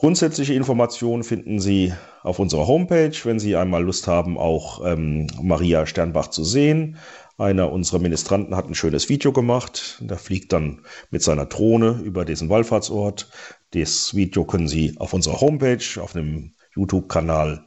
[0.04, 5.86] Grundsätzliche Informationen finden Sie auf unserer Homepage, wenn Sie einmal Lust haben, auch ähm, Maria
[5.86, 6.98] Sternbach zu sehen.
[7.38, 10.00] Einer unserer Ministranten hat ein schönes Video gemacht.
[10.02, 13.30] Der fliegt dann mit seiner Drohne über diesen Wallfahrtsort.
[13.72, 17.64] Das Video können Sie auf unserer Homepage, auf dem YouTube-Kanal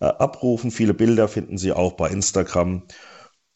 [0.00, 0.70] äh, abrufen.
[0.70, 2.82] Viele Bilder finden Sie auch bei Instagram.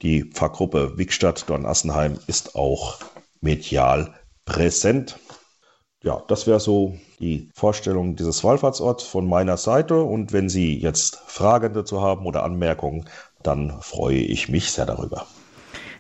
[0.01, 2.99] Die Pfarrgruppe Wickstadt Dornassenheim ist auch
[3.43, 4.15] medial
[4.47, 5.19] präsent
[6.03, 10.03] ja, das wäre so die Vorstellung dieses Wallfahrtsorts von meiner Seite.
[10.03, 13.05] Und wenn Sie jetzt Fragen dazu haben oder Anmerkungen,
[13.43, 15.27] dann freue ich mich sehr darüber.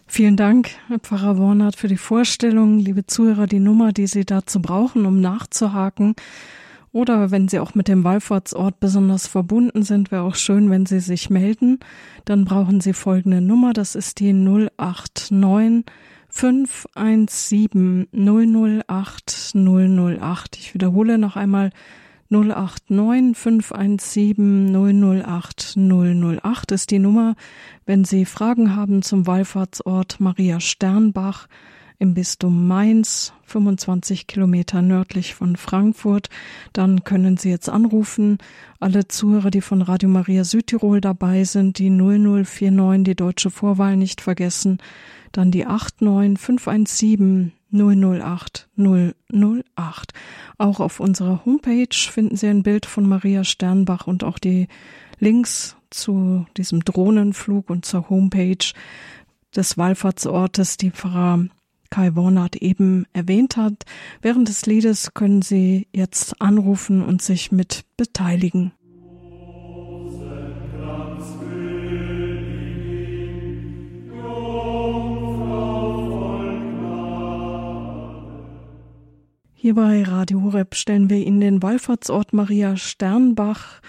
[0.06, 2.78] Vielen Dank, Herr Pfarrer Wornert, für die Vorstellung.
[2.78, 6.14] Liebe Zuhörer, die Nummer, die Sie dazu brauchen, um nachzuhaken,
[6.92, 11.00] oder wenn Sie auch mit dem Wallfahrtsort besonders verbunden sind, wäre auch schön, wenn Sie
[11.00, 11.80] sich melden.
[12.26, 15.86] Dann brauchen Sie folgende Nummer, das ist die 089
[16.33, 20.57] 517 008 008.
[20.57, 21.71] Ich wiederhole noch einmal
[22.31, 27.35] 089 517 008 008 ist die Nummer,
[27.85, 31.47] wenn Sie Fragen haben zum Wallfahrtsort Maria Sternbach
[32.02, 36.28] im Bistum Mainz, 25 Kilometer nördlich von Frankfurt.
[36.72, 38.38] Dann können Sie jetzt anrufen.
[38.80, 44.20] Alle Zuhörer, die von Radio Maria Südtirol dabei sind, die 0049, die deutsche Vorwahl nicht
[44.20, 44.78] vergessen
[45.32, 50.12] dann die 89517 008 008.
[50.58, 54.68] Auch auf unserer Homepage finden Sie ein Bild von Maria Sternbach und auch die
[55.18, 58.72] Links zu diesem Drohnenflug und zur Homepage
[59.56, 61.46] des Wallfahrtsortes, die Pfarrer
[61.92, 63.85] Kai Wornert eben erwähnt hat.
[64.22, 68.72] Während des Liedes können Sie jetzt anrufen und sich mit beteiligen.
[79.55, 83.83] Hier bei Radio Horeb stellen wir Ihnen den Wallfahrtsort Maria Sternbach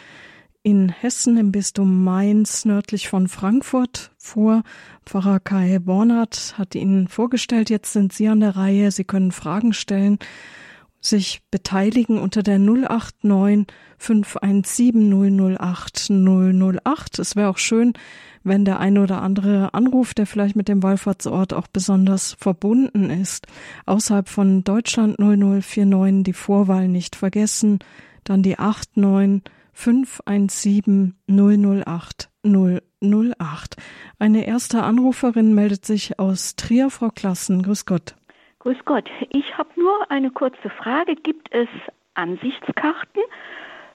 [0.64, 4.64] in Hessen im Bistum Mainz nördlich von Frankfurt vor.
[5.06, 7.70] Pfarrer Kai Bornert hat Ihnen vorgestellt.
[7.70, 8.90] Jetzt sind Sie an der Reihe.
[8.90, 10.20] Sie können Fragen stellen.
[11.02, 17.20] sich beteiligen unter der 089 517 008 008.
[17.20, 17.92] Es wäre auch schön,
[18.44, 23.48] wenn der eine oder andere Anruf, der vielleicht mit dem Wallfahrtsort auch besonders verbunden ist,
[23.86, 27.80] außerhalb von Deutschland 0049 die Vorwahl nicht vergessen,
[28.24, 29.42] dann die 89
[29.74, 33.76] 517 008 008.
[34.20, 37.64] Eine erste Anruferin meldet sich aus Trier, Frau Klassen.
[37.64, 38.16] Grüß Gott.
[38.60, 39.10] Grüß Gott.
[39.30, 41.16] Ich habe nur eine kurze Frage.
[41.16, 41.68] Gibt es
[42.14, 43.22] Ansichtskarten,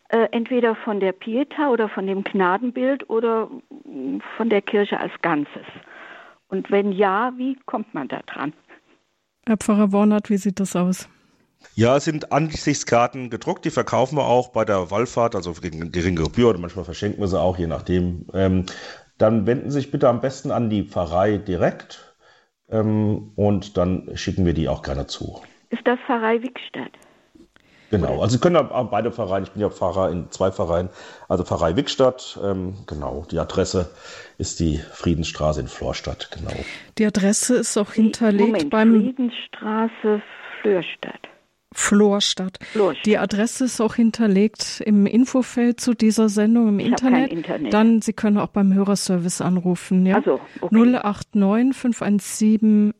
[0.09, 3.51] äh, entweder von der Pieta oder von dem Gnadenbild oder
[4.37, 5.67] von der Kirche als Ganzes?
[6.49, 8.53] Und wenn ja, wie kommt man da dran?
[9.47, 11.09] Herr Pfarrer Wornert, wie sieht das aus?
[11.75, 16.23] Ja, es sind Ansichtskarten gedruckt, die verkaufen wir auch bei der Wallfahrt, also gegen geringe
[16.23, 18.27] Gebühr oder manchmal verschenken wir sie auch, je nachdem.
[18.33, 18.66] Ähm,
[19.16, 22.14] dann wenden Sie sich bitte am besten an die Pfarrei direkt
[22.71, 25.40] ähm, und dann schicken wir die auch gerne zu.
[25.71, 26.92] Ist das Pfarrei Wickstadt?
[27.90, 30.90] Genau, also Sie können auch beide Pfarreien, ich bin ja Pfarrer in zwei Pfarreien,
[31.29, 33.90] also Pfarrei Wickstadt, ähm, genau, die Adresse
[34.37, 36.53] ist die Friedensstraße in Florstadt, genau.
[36.99, 40.23] Die Adresse ist auch hinterlegt Moment, beim Friedensstraße,
[40.61, 41.29] Flörstadt.
[41.79, 42.59] Florstadt.
[42.73, 43.07] Florstadt.
[43.07, 47.29] Die Adresse ist auch hinterlegt im Infofeld zu dieser Sendung im Ich Internet.
[47.29, 47.73] kein Internet.
[47.73, 50.19] Dann Sie können auch beim Hörerservice anrufen, ja?
[50.21, 50.75] Ach so, okay.
[50.75, 52.95] 089 517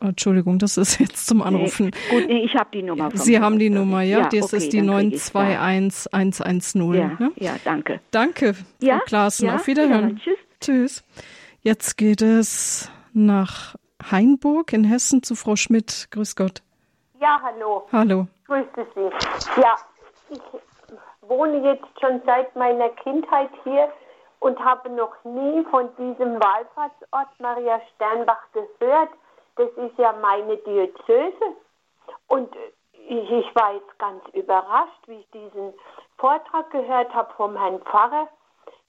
[0.00, 1.86] Entschuldigung, das ist jetzt zum Anrufen.
[1.86, 3.10] Nee, gut, nee, ich habe die Nummer.
[3.14, 3.68] Sie haben die.
[3.70, 4.28] Nummer, ja?
[4.28, 5.40] das okay, ist die dann krieg ich's da.
[5.40, 6.94] 921110.
[6.94, 7.32] Ja, Ne?
[7.36, 8.00] ja, danke.
[8.12, 9.46] Danke, Frau Ja, Klaassen.
[9.46, 10.10] ja, Auf Wiederhören.
[10.10, 10.38] ja, tschüss.
[10.60, 11.04] Tschüss.
[11.62, 13.74] Jetzt geht es nach
[14.10, 16.06] Hainburg in Hessen zu Frau Schmidt.
[16.12, 16.62] Grüß Gott.
[17.20, 18.26] Ja, hallo, Hallo.
[18.46, 19.60] grüße Sie.
[19.60, 19.76] Ja,
[20.28, 20.40] ich
[21.22, 23.92] wohne jetzt schon seit meiner Kindheit hier
[24.40, 29.10] und habe noch nie von diesem Wallfahrtsort Maria Sternbach gehört.
[29.56, 31.56] Das ist ja meine Diözese.
[32.28, 32.54] Und
[32.92, 35.74] ich, ich war jetzt ganz überrascht, wie ich diesen
[36.18, 38.28] Vortrag gehört habe vom Herrn Pfarrer.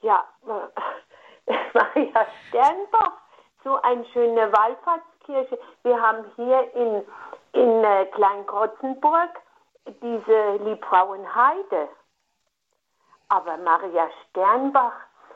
[0.01, 0.23] Ja,
[1.73, 3.13] Maria Sternbach,
[3.63, 5.57] so eine schöne Wallfahrtskirche.
[5.83, 7.03] Wir haben hier in,
[7.53, 9.29] in äh, Kleinkrotzenburg
[10.01, 11.89] diese Liebfrauenheide.
[13.29, 14.93] Aber Maria Sternbach,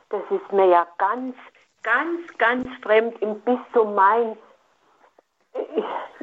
[0.10, 1.36] das ist mir ja ganz,
[1.84, 4.38] ganz, ganz fremd im Bistum Main.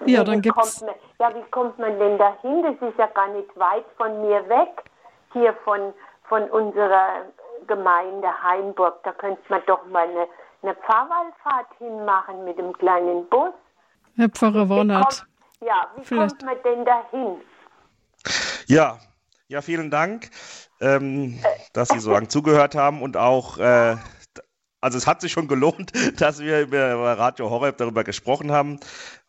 [0.07, 2.63] Ja, Wie dann gibt's- man, ja, wie kommt man denn dahin?
[2.63, 4.85] Das ist ja gar nicht weit von mir weg,
[5.33, 5.93] hier von,
[6.25, 7.27] von unserer
[7.67, 9.03] Gemeinde Hainburg.
[9.05, 10.27] Da könnte man doch mal eine,
[10.63, 13.53] eine Pfarrwallfahrt hinmachen mit dem kleinen Bus.
[14.17, 15.27] Herr Pfarrer kommt,
[15.61, 17.41] ja, wie Vielleicht- kommt man denn dahin?
[18.67, 18.99] Ja,
[19.49, 20.31] ja, vielen Dank,
[20.81, 21.41] ähm,
[21.73, 23.97] dass Sie so lange zugehört haben und auch, äh,
[24.81, 28.79] also es hat sich schon gelohnt, dass wir über Radio Horeb darüber gesprochen haben.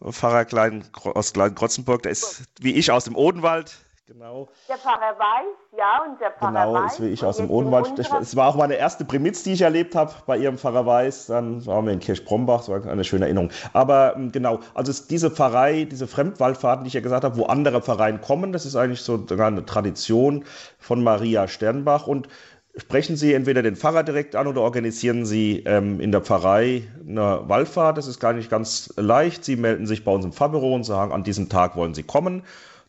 [0.04, 3.78] Pfarrer Klein, aus Klein-Krotzenburg, der ist wie ich aus dem Odenwald,
[4.12, 4.50] genau.
[4.68, 6.94] Der Pfarrer Weiß, ja, unser Pfarrer Genau, Weiß.
[6.94, 8.00] ist wie ich Und aus dem Odenwald.
[8.00, 11.28] Es war auch meine erste Primiz, die ich erlebt habe bei Ihrem Pfarrer Weiß.
[11.28, 13.52] Dann waren wir in Kirchbrombach, das war eine schöne Erinnerung.
[13.74, 17.46] Aber ähm, genau, also es, diese Pfarrei, diese Fremdwallfahrten, die ich ja gesagt habe, wo
[17.46, 20.46] andere Pfarreien kommen, das ist eigentlich so eine Tradition
[20.78, 22.08] von Maria Sternbach.
[22.08, 22.28] Und
[22.76, 27.42] sprechen Sie entweder den Pfarrer direkt an oder organisieren Sie ähm, in der Pfarrei eine
[27.48, 27.98] Wallfahrt.
[27.98, 29.46] Das ist gar nicht ganz leicht.
[29.46, 32.44] Sie melden sich bei uns im Pfarrbüro und sagen, an diesem Tag wollen Sie kommen.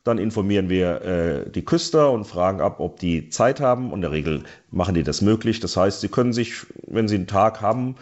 [0.05, 3.89] Dann informieren wir äh, die Küster und fragen ab, ob die Zeit haben.
[3.89, 5.61] Und in der Regel machen die das möglich.
[5.61, 7.97] Das heißt, Sie können sich, wenn Sie einen Tag haben,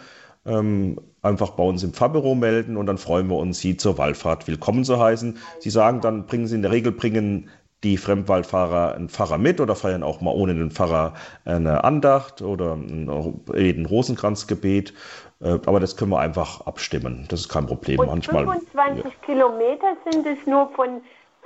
[0.45, 4.47] ähm, einfach bei uns im Pfarrbüro melden und dann freuen wir uns, Sie zur Wallfahrt
[4.47, 5.37] willkommen zu heißen.
[5.59, 7.49] Sie sagen, dann bringen Sie in der Regel bringen
[7.83, 11.13] die Fremdwallfahrer einen Pfarrer mit oder feiern auch mal ohne den Pfarrer
[11.45, 14.93] eine Andacht oder ein Rosenkranzgebet.
[15.41, 17.25] Äh, Aber das können wir einfach abstimmen.
[17.29, 17.99] Das ist kein Problem.
[17.99, 18.45] Und Manchmal.
[18.45, 21.01] 25 Kilometer sind es nur von,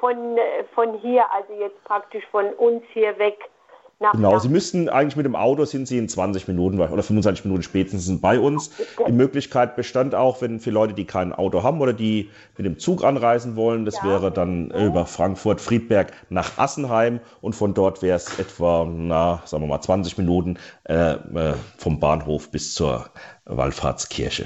[0.06, 0.38] von,
[0.76, 3.38] von hier, also jetzt praktisch von uns hier weg
[4.00, 7.02] nach Genau, nach- Sie müssten eigentlich mit dem Auto sind Sie in 20 Minuten oder
[7.02, 8.72] 25 Minuten spätestens bei uns.
[9.08, 12.78] Die Möglichkeit bestand auch, wenn für Leute, die kein Auto haben oder die mit dem
[12.78, 17.20] Zug anreisen wollen, das wäre dann über Frankfurt, Friedberg nach Assenheim.
[17.42, 22.00] Und von dort wäre es etwa, na, sagen wir mal 20 Minuten äh, äh, vom
[22.00, 23.06] Bahnhof bis zur
[23.46, 24.46] Wallfahrtskirche.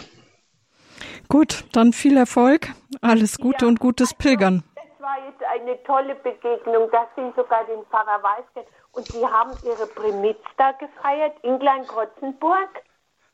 [1.27, 2.69] Gut, dann viel Erfolg,
[3.01, 4.63] alles Gute und gutes Pilgern.
[5.51, 8.67] Eine tolle Begegnung, dass Sie sogar den Pfarrer Weiß kennen.
[8.91, 12.69] Und Sie haben Ihre Primitz da gefeiert in Kleinkrotzenburg.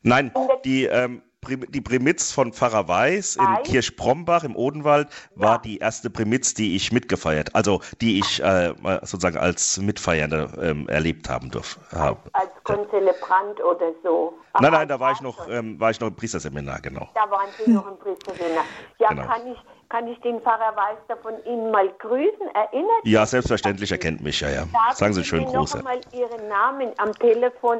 [0.01, 0.31] Nein,
[0.63, 5.57] die ähm, die Primitz von Pfarrer Weiß in Kirchbrombach im Odenwald war ja.
[5.59, 11.29] die erste Primitz, die ich mitgefeiert, also die ich äh, sozusagen als Mitfeiernde ähm, erlebt
[11.29, 11.79] haben durfte.
[11.91, 14.33] Als, als Konzelebrant oder so.
[14.53, 17.09] Aber nein, nein, da war ich noch, ähm, war ich noch im Priesterseminar, genau.
[17.13, 18.65] Da waren Sie noch im Priesterseminar.
[18.97, 19.27] Ja, genau.
[19.27, 19.57] kann ich
[19.95, 22.47] kann ich den Pfarrer Weister von Ihnen mal grüßen?
[22.53, 24.65] Erinnert Ja, selbstverständlich, er kennt mich, ja, ja.
[24.65, 25.81] Sagen, Sagen Sie schön Gruß.
[25.83, 27.79] mal Ihren Namen am Telefon.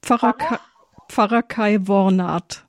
[0.00, 0.60] Pfarrer, Pfarrer?
[1.08, 2.64] Pfarrer Kai Wornath.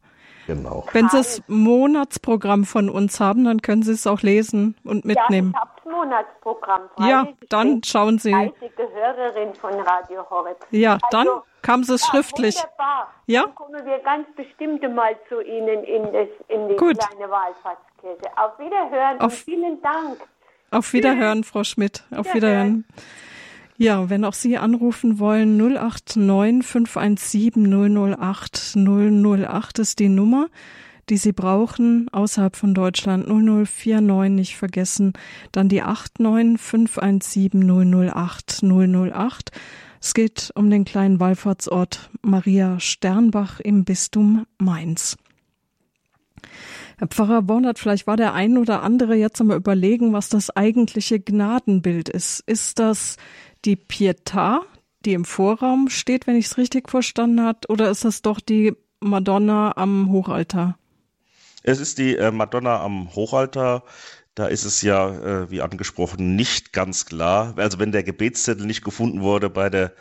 [0.48, 0.84] Genau.
[0.94, 5.54] Wenn Sie das Monatsprogramm von uns haben, dann können Sie es auch lesen und mitnehmen.
[5.54, 6.82] Ja, ich habe das Monatsprogramm.
[6.98, 8.34] Ja, dann schauen Sie.
[8.34, 10.58] Hörerin von Radio Horeb.
[10.72, 11.28] Ja, also, dann
[11.62, 12.56] kam Sie es ja, schriftlich.
[12.56, 13.14] Wunderbar.
[13.28, 13.44] Ja.
[13.44, 16.98] Dann kommen wir ganz bestimmt mal zu Ihnen in, das, in die Gut.
[16.98, 17.30] kleine
[18.04, 18.38] Wahlfahrtskirche.
[18.38, 20.18] Auf Wiederhören Auf, vielen Dank.
[20.72, 22.04] Auf Wiederhören, Frau Schmidt.
[22.12, 22.34] Auf Wiederhören.
[22.34, 22.86] Wiederhören.
[23.78, 30.48] Ja, wenn auch Sie anrufen wollen, 089 517 008 008 ist die Nummer,
[31.10, 33.28] die Sie brauchen außerhalb von Deutschland.
[33.28, 35.14] 0049 nicht vergessen.
[35.52, 39.52] Dann die 89 517 008 008.
[40.00, 45.18] Es geht um den kleinen Wallfahrtsort Maria Sternbach im Bistum Mainz.
[46.98, 51.20] Herr Pfarrer Bornert, vielleicht war der ein oder andere jetzt einmal überlegen, was das eigentliche
[51.20, 52.42] Gnadenbild ist.
[52.46, 53.18] Ist das
[53.66, 54.60] die Pietà,
[55.06, 58.74] die im Vorraum steht, wenn ich es richtig verstanden habe, oder ist das doch die
[59.00, 60.78] Madonna am Hochaltar?
[61.64, 63.84] Es ist die äh, Madonna am Hochaltar.
[64.36, 65.10] Da ist es ja,
[65.44, 67.54] äh, wie angesprochen, nicht ganz klar.
[67.58, 69.94] Also wenn der Gebetszettel nicht gefunden wurde bei der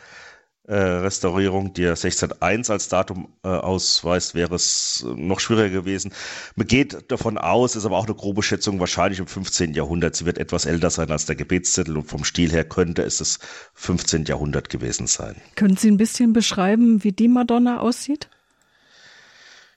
[0.65, 6.13] äh, Restaurierung, die 1601 als Datum äh, ausweist, wäre es äh, noch schwieriger gewesen.
[6.55, 9.73] Man geht davon aus, ist aber auch eine grobe Schätzung, wahrscheinlich im 15.
[9.73, 10.15] Jahrhundert.
[10.15, 13.39] Sie wird etwas älter sein als der Gebetszettel und vom Stil her könnte es das
[13.73, 14.23] 15.
[14.25, 15.35] Jahrhundert gewesen sein.
[15.55, 18.29] Können Sie ein bisschen beschreiben, wie die Madonna aussieht?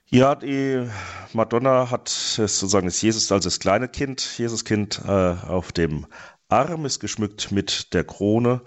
[0.09, 0.87] Ja, die
[1.33, 6.07] Madonna hat sozusagen das Jesus als das kleine Kind, Jesuskind äh, auf dem
[6.47, 8.61] Arm, ist geschmückt mit der Krone.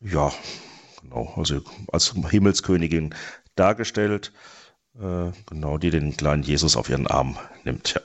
[0.00, 0.32] Ja,
[1.08, 1.60] genau, also
[1.92, 3.14] als Himmelskönigin
[3.56, 4.32] dargestellt,
[4.98, 7.94] äh, genau, die den kleinen Jesus auf ihren Arm nimmt.
[7.94, 8.00] Ja.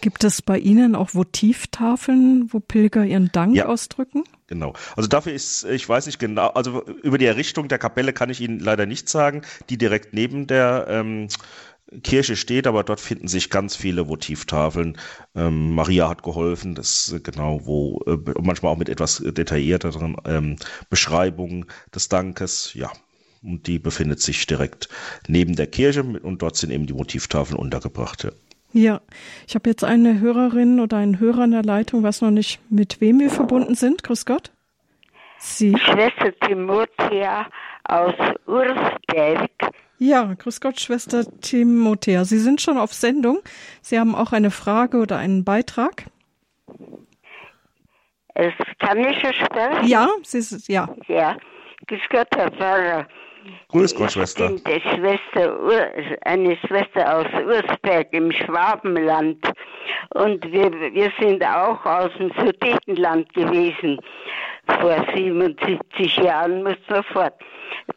[0.00, 4.22] Gibt es bei Ihnen auch Votivtafeln, wo Pilger ihren Dank ja, ausdrücken?
[4.46, 4.74] Genau.
[4.96, 8.40] Also dafür ist, ich weiß nicht genau, also über die Errichtung der Kapelle kann ich
[8.40, 11.28] Ihnen leider nicht sagen, die direkt neben der ähm,
[12.02, 14.98] Kirche steht, aber dort finden sich ganz viele Votivtafeln.
[15.34, 20.56] Ähm, Maria hat geholfen, das ist genau, wo äh, manchmal auch mit etwas detaillierteren ähm,
[20.90, 22.90] Beschreibungen des Dankes, ja.
[23.42, 24.88] Und die befindet sich direkt
[25.28, 28.24] neben der Kirche und dort sind eben die Motivtafeln untergebracht.
[28.24, 28.30] Ja.
[28.76, 29.00] Ja,
[29.46, 33.00] ich habe jetzt eine Hörerin oder einen Hörer in der Leitung, was noch nicht mit
[33.00, 34.02] wem wir verbunden sind.
[34.02, 34.50] Grüß Gott.
[35.38, 35.76] Sie.
[35.78, 37.46] Schwester Timothea
[37.84, 38.14] aus
[38.46, 39.50] Ursberg
[39.98, 42.24] ja, grüß Gott, Schwester Timothea.
[42.24, 43.40] Sie sind schon auf Sendung.
[43.82, 46.04] Sie haben auch eine Frage oder einen Beitrag?
[48.34, 49.86] Es kann ich schon sprechen?
[49.86, 50.88] Ja, Sie ist, ja.
[51.06, 51.36] Ja,
[51.86, 53.06] grüß Gott, Herr Pfarrer.
[53.68, 54.52] Grüß Gott, Schwester.
[54.54, 55.58] Ich bin Schwester,
[56.22, 59.44] eine Schwester aus Ursberg im Schwabenland.
[60.14, 63.98] Und wir, wir sind auch aus dem Sudetenland gewesen.
[64.66, 67.34] Vor 77 Jahren muss man fort.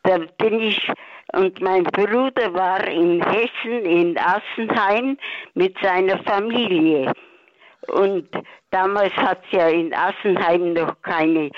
[0.03, 0.91] Da bin ich
[1.33, 5.17] und mein Bruder war in Hessen, in Assenheim
[5.55, 7.11] mit seiner Familie.
[7.89, 8.27] Und
[8.71, 11.51] damals hat es ja in Assenheim noch keine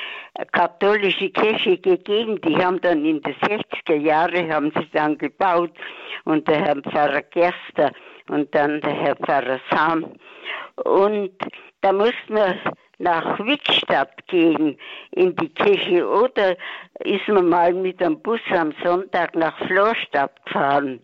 [0.51, 2.39] katholische Kirche gegeben.
[2.41, 5.71] Die haben dann in den 60er Jahren haben sie dann gebaut
[6.25, 7.91] und der Herr Pfarrer Gerster
[8.27, 10.05] und dann der Herr Pfarrer Sam.
[10.83, 11.31] Und
[11.81, 12.55] da mussten wir
[12.99, 14.77] nach Wittstadt gehen
[15.11, 16.55] in die Kirche oder
[16.99, 20.99] ist man mal mit dem Bus am Sonntag nach Florstadt gefahren.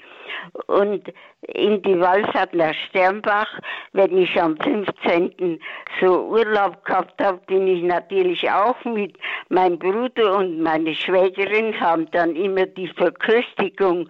[0.68, 1.12] Und
[1.54, 3.60] in die Wallfahrt nach Sternbach,
[3.94, 5.60] wenn ich am 15.
[6.02, 9.18] so Urlaub gehabt habe, bin ich natürlich auch mit.
[9.50, 14.10] Mein Bruder und meine Schwägerin haben dann immer die Verköstigung,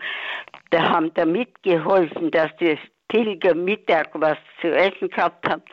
[0.71, 5.63] da haben da mitgeholfen, dass das Pilgermittag was zu essen gehabt haben.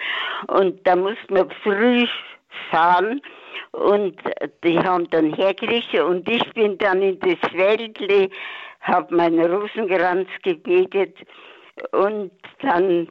[0.49, 2.07] Und da mussten wir früh
[2.71, 3.21] fahren.
[3.73, 4.17] Und
[4.65, 6.03] die haben dann hergerichtet.
[6.03, 8.29] Und ich bin dann in das Wäldle,
[8.81, 11.17] habe meinen Rosenkranz gebetet.
[11.93, 13.09] Und dann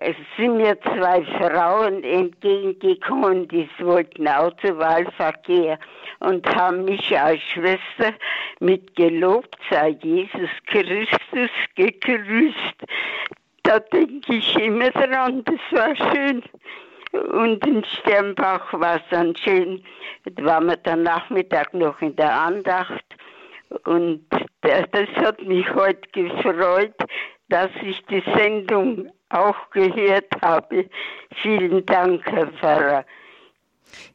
[0.00, 5.78] es sind mir zwei Frauen entgegengekommen, die wollten Autowahlverkehr
[6.18, 8.12] und haben mich als Schwester
[8.58, 12.84] mit gelobt sei Jesus Christus gegrüßt.
[13.62, 16.42] Da denke ich immer dran, das war schön.
[17.12, 19.84] Und in Sternbach war es dann schön.
[20.24, 23.04] Da waren wir dann Nachmittag noch in der Andacht.
[23.84, 24.24] Und
[24.60, 26.94] das hat mich heute gefreut,
[27.48, 30.88] dass ich die Sendung auch gehört habe.
[31.42, 33.04] Vielen Dank, Herr Pfarrer.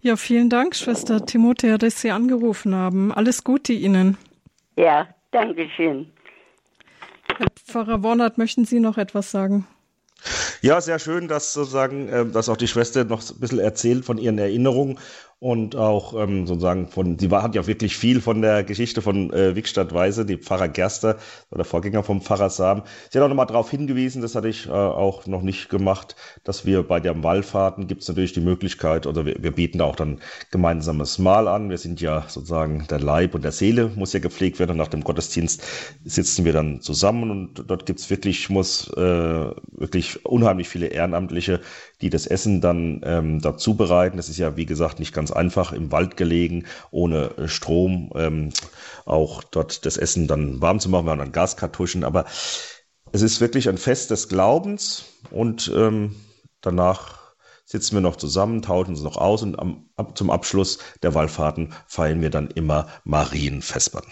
[0.01, 3.11] Ja, vielen Dank, Schwester Timothea, dass Sie angerufen haben.
[3.11, 4.17] Alles Gute Ihnen.
[4.75, 6.11] Ja, danke schön.
[7.37, 9.67] Herr Pfarrer Wornert, möchten Sie noch etwas sagen?
[10.61, 14.17] Ja, sehr schön, dass sozusagen, äh, dass auch die Schwester noch ein bisschen erzählt von
[14.17, 14.99] ihren Erinnerungen
[15.41, 19.33] und auch ähm, sozusagen von, sie war, hat ja wirklich viel von der Geschichte von
[19.33, 21.17] äh, Wickstadt Weise, die Pfarrer Gerster
[21.49, 22.83] oder Vorgänger vom Pfarrer Sam.
[23.09, 26.67] Sie hat auch nochmal darauf hingewiesen, das hatte ich äh, auch noch nicht gemacht, dass
[26.67, 29.95] wir bei der Wallfahrten gibt es natürlich die Möglichkeit, oder wir, wir bieten da auch
[29.95, 30.19] dann
[30.51, 31.71] gemeinsames Mahl an.
[31.71, 34.89] Wir sind ja sozusagen der Leib und der Seele muss ja gepflegt werden und nach
[34.89, 35.63] dem Gottesdienst
[36.05, 39.01] sitzen wir dann zusammen und dort gibt es wirklich, muss äh,
[39.71, 41.61] wirklich unheimlich viele Ehrenamtliche,
[42.01, 44.17] die das Essen dann ähm, dazu bereiten.
[44.17, 48.49] Das ist ja, wie gesagt, nicht ganz einfach im Wald gelegen, ohne äh, Strom, ähm,
[49.05, 51.05] auch dort das Essen dann warm zu machen.
[51.05, 52.25] Wir haben dann Gaskartuschen, aber
[53.11, 56.15] es ist wirklich ein Fest des Glaubens und ähm,
[56.61, 57.21] danach
[57.65, 61.73] sitzen wir noch zusammen, tauschen uns noch aus und am, ab, zum Abschluss der Wallfahrten
[61.87, 64.05] feiern wir dann immer Marienvespern.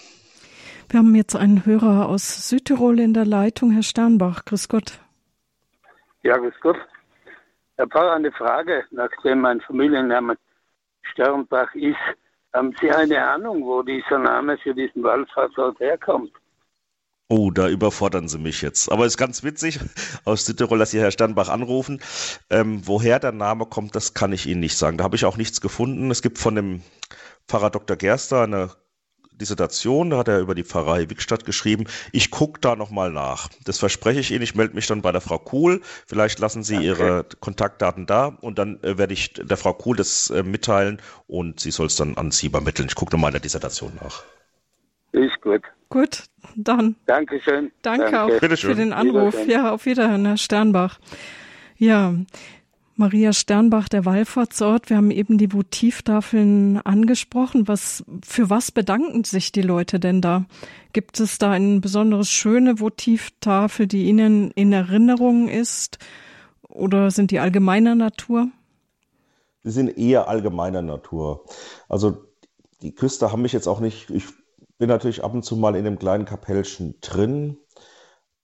[0.90, 4.46] Wir haben jetzt einen Hörer aus Südtirol in der Leitung, Herr Sternbach.
[4.46, 5.00] Grüß Gott.
[6.24, 6.78] Ja, grüß Gott.
[7.80, 10.36] Herr Pfarrer, eine Frage, nachdem mein Familienname
[11.14, 11.96] Sternbach ist.
[12.54, 16.34] Haben Sie eine Ahnung, wo dieser Name für diesen Wallfahrtsort herkommt?
[17.30, 18.92] Oh, da überfordern Sie mich jetzt.
[18.92, 19.80] Aber es ist ganz witzig
[20.26, 22.02] aus Südtirol, dass Sie Herr Sternbach anrufen.
[22.50, 24.98] Ähm, woher der Name kommt, das kann ich Ihnen nicht sagen.
[24.98, 26.12] Da habe ich auch nichts gefunden.
[26.12, 26.82] Es gibt von dem
[27.48, 27.96] Pfarrer Dr.
[27.96, 28.72] Gerster eine
[29.40, 31.86] Dissertation, da hat er über die Pfarrei Wickstadt geschrieben.
[32.12, 33.50] Ich gucke da nochmal nach.
[33.66, 34.44] Das verspreche ich Ihnen.
[34.44, 35.82] Ich melde mich dann bei der Frau Kuhl.
[36.06, 36.86] Vielleicht lassen Sie okay.
[36.86, 41.60] Ihre Kontaktdaten da und dann äh, werde ich der Frau Kuhl das äh, mitteilen und
[41.60, 42.88] sie soll es dann an Sie übermitteln.
[42.88, 44.24] Ich gucke nochmal in der Dissertation nach.
[45.12, 45.64] Ist gut.
[45.90, 46.26] Gut,
[46.56, 46.96] dann.
[47.08, 47.72] Dankeschön.
[47.82, 48.22] Danke, Danke.
[48.22, 48.70] auch Bitteschön.
[48.70, 49.48] für den Anruf.
[49.48, 51.00] Ja, auf Wiederhören, Herr Sternbach.
[51.78, 52.14] Ja,
[53.00, 54.90] Maria Sternbach, der Wallfahrtsort.
[54.90, 57.66] Wir haben eben die Votivtafeln angesprochen.
[57.70, 60.48] Was, für was bedanken sich die Leute denn da?
[60.92, 65.98] Gibt es da eine besonders schöne Votivtafel, die Ihnen in Erinnerung ist?
[66.68, 68.50] Oder sind die allgemeiner Natur?
[69.64, 71.46] Sie sind eher allgemeiner Natur.
[71.88, 72.26] Also
[72.82, 74.26] die Küster haben mich jetzt auch nicht, ich
[74.78, 77.60] bin natürlich ab und zu mal in dem kleinen Kapellchen drin.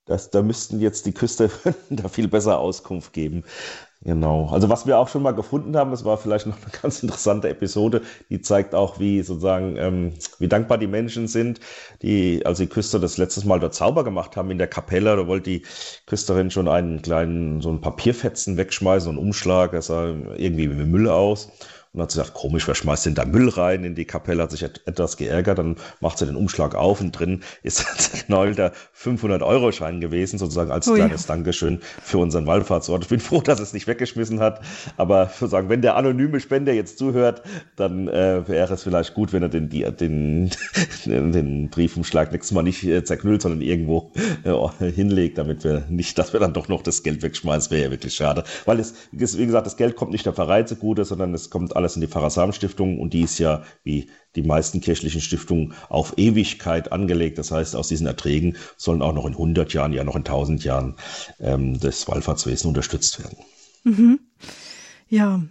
[0.06, 1.50] Das, da müssten jetzt die Küster
[1.90, 3.44] da viel besser Auskunft geben.
[4.06, 4.48] Genau.
[4.50, 7.48] Also was wir auch schon mal gefunden haben, das war vielleicht noch eine ganz interessante
[7.48, 11.58] Episode, die zeigt auch, wie sozusagen, ähm, wie dankbar die Menschen sind,
[12.02, 15.26] die, als die Küster das letztes Mal dort Zauber gemacht haben in der Kapelle, da
[15.26, 15.62] wollte die
[16.06, 21.08] Küsterin schon einen kleinen, so einen Papierfetzen wegschmeißen, einen Umschlag, das sah irgendwie wie Müll
[21.08, 21.50] aus.
[21.96, 24.42] Und hat sie gesagt, komisch, wer schmeißt denn da Müll rein in die Kapelle?
[24.42, 28.72] Hat sich etwas geärgert, dann macht sie den Umschlag auf und drin ist ein zerknäulter
[28.94, 30.96] 500-Euro-Schein gewesen, sozusagen als Ui.
[30.96, 33.04] kleines Dankeschön für unseren Wallfahrtsort.
[33.04, 34.60] Ich bin froh, dass es nicht weggeschmissen hat,
[34.98, 37.40] aber sozusagen, wenn der anonyme Spender jetzt zuhört,
[37.76, 40.50] dann äh, wäre es vielleicht gut, wenn er den, die, den,
[41.06, 44.12] den Briefumschlag nächstes Mal nicht äh, zerknüllt, sondern irgendwo
[44.44, 47.56] äh, hinlegt, damit wir nicht, dass wir dann doch noch das Geld wegschmeißen.
[47.56, 50.64] Das wäre ja wirklich schade, weil es, wie gesagt, das Geld kommt nicht der Pfarrei
[50.64, 54.42] zugute, sondern es kommt alles alles in die Pfarrersam-Stiftung und die ist ja, wie die
[54.42, 57.38] meisten kirchlichen Stiftungen, auf Ewigkeit angelegt.
[57.38, 60.64] Das heißt, aus diesen Erträgen sollen auch noch in 100 Jahren, ja noch in 1000
[60.64, 60.96] Jahren
[61.38, 63.38] ähm, das Wallfahrtswesen unterstützt werden.
[63.84, 64.18] Mhm.
[65.08, 65.42] Ja,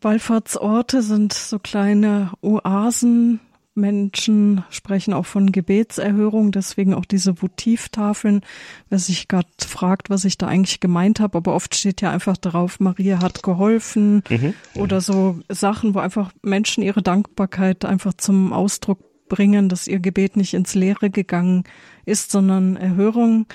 [0.00, 3.40] Wallfahrtsorte sind so kleine Oasen
[3.74, 8.42] Menschen sprechen auch von Gebetserhörung, deswegen auch diese Votivtafeln.
[8.90, 12.36] Wer sich gerade fragt, was ich da eigentlich gemeint habe, aber oft steht ja einfach
[12.36, 14.54] drauf, Maria hat geholfen mhm.
[14.74, 18.98] oder so Sachen, wo einfach Menschen ihre Dankbarkeit einfach zum Ausdruck
[19.28, 21.64] bringen, dass ihr Gebet nicht ins Leere gegangen
[22.04, 23.46] ist, sondern Erhörung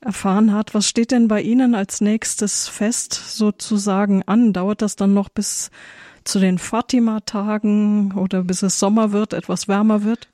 [0.00, 0.72] erfahren hat.
[0.72, 4.54] Was steht denn bei Ihnen als nächstes Fest sozusagen an?
[4.54, 5.70] Dauert das dann noch bis
[6.26, 10.28] zu den Fatima-Tagen oder bis es Sommer wird, etwas wärmer wird?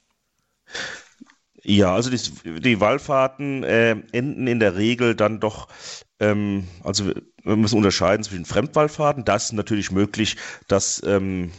[1.63, 5.69] Ja, also die, die Wallfahrten äh, enden in der Regel dann doch,
[6.19, 7.13] ähm, also
[7.45, 9.25] wir müssen unterscheiden zwischen Fremdwallfahrten.
[9.25, 10.37] Das ist natürlich möglich,
[10.67, 11.53] dass ähm,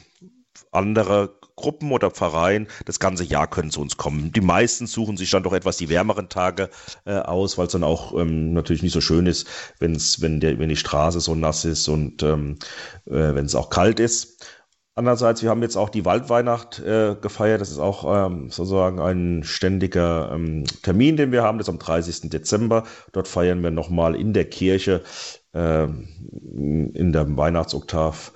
[0.71, 4.31] andere Gruppen oder Pfarreien das ganze Jahr können zu uns kommen.
[4.31, 6.69] Die meisten suchen sich dann doch etwas die wärmeren Tage
[7.05, 9.47] äh, aus, weil es dann auch ähm, natürlich nicht so schön ist,
[9.79, 12.57] wenn's, wenn, der, wenn die Straße so nass ist und ähm,
[13.05, 14.45] äh, wenn es auch kalt ist.
[14.95, 17.61] Andererseits, wir haben jetzt auch die Waldweihnacht äh, gefeiert.
[17.61, 21.57] Das ist auch ähm, sozusagen ein ständiger ähm, Termin, den wir haben.
[21.57, 22.29] Das ist am 30.
[22.29, 22.83] Dezember.
[23.11, 25.01] Dort feiern wir nochmal in der Kirche
[25.53, 28.33] äh, in der Weihnachtsoktav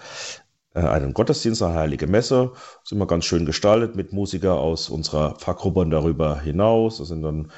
[0.86, 2.51] einen Gottesdienst, eine heilige Messe.
[2.53, 6.99] Das ist immer ganz schön gestaltet mit Musiker aus unserer Fachgruppe und darüber hinaus.
[6.99, 7.51] Das sind dann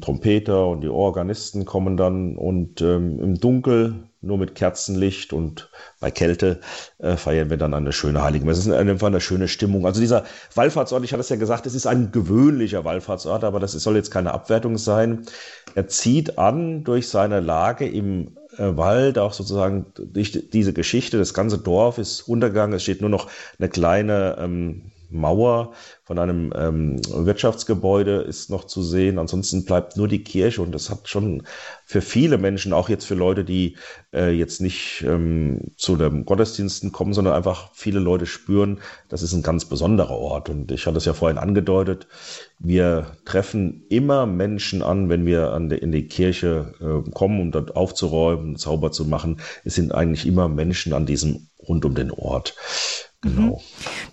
[0.00, 6.10] Trompeter und die Organisten kommen dann und ähm, im Dunkel nur mit Kerzenlicht und bei
[6.10, 6.58] Kälte
[6.98, 8.60] äh, feiern wir dann eine schöne Heilige Messe.
[8.60, 9.86] Es ist einfach eine schöne Stimmung.
[9.86, 10.24] Also dieser
[10.56, 14.10] Wallfahrtsort, ich hatte es ja gesagt, es ist ein gewöhnlicher Wallfahrtsort, aber das soll jetzt
[14.10, 15.24] keine Abwertung sein.
[15.76, 21.18] Er zieht an durch seine Lage im äh, Wald, auch sozusagen durch diese Geschichte.
[21.18, 22.76] Das ganze Dorf ist untergegangen.
[22.76, 25.72] Es steht nur noch eine kleine ähm, Mauer
[26.04, 29.18] von einem ähm, Wirtschaftsgebäude ist noch zu sehen.
[29.18, 31.42] Ansonsten bleibt nur die Kirche und das hat schon
[31.84, 33.76] für viele Menschen, auch jetzt für Leute, die
[34.12, 39.32] äh, jetzt nicht ähm, zu den Gottesdiensten kommen, sondern einfach viele Leute spüren, das ist
[39.32, 40.48] ein ganz besonderer Ort.
[40.48, 42.06] Und ich hatte es ja vorhin angedeutet,
[42.58, 47.52] wir treffen immer Menschen an, wenn wir an die, in die Kirche äh, kommen, um
[47.52, 49.40] dort aufzuräumen, sauber zu machen.
[49.64, 52.54] Es sind eigentlich immer Menschen an diesem rund um den Ort.
[53.20, 53.56] Genau.
[53.56, 53.56] Mhm.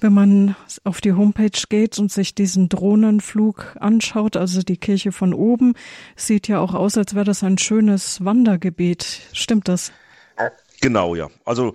[0.02, 5.34] Wenn man auf die Homepage geht und sich diesen Drohnenflug anschaut, also die Kirche von
[5.34, 5.74] oben,
[6.16, 9.22] sieht ja auch aus, als wäre das ein schönes Wandergebiet.
[9.32, 9.92] Stimmt das?
[10.82, 11.30] Genau, ja.
[11.46, 11.74] Also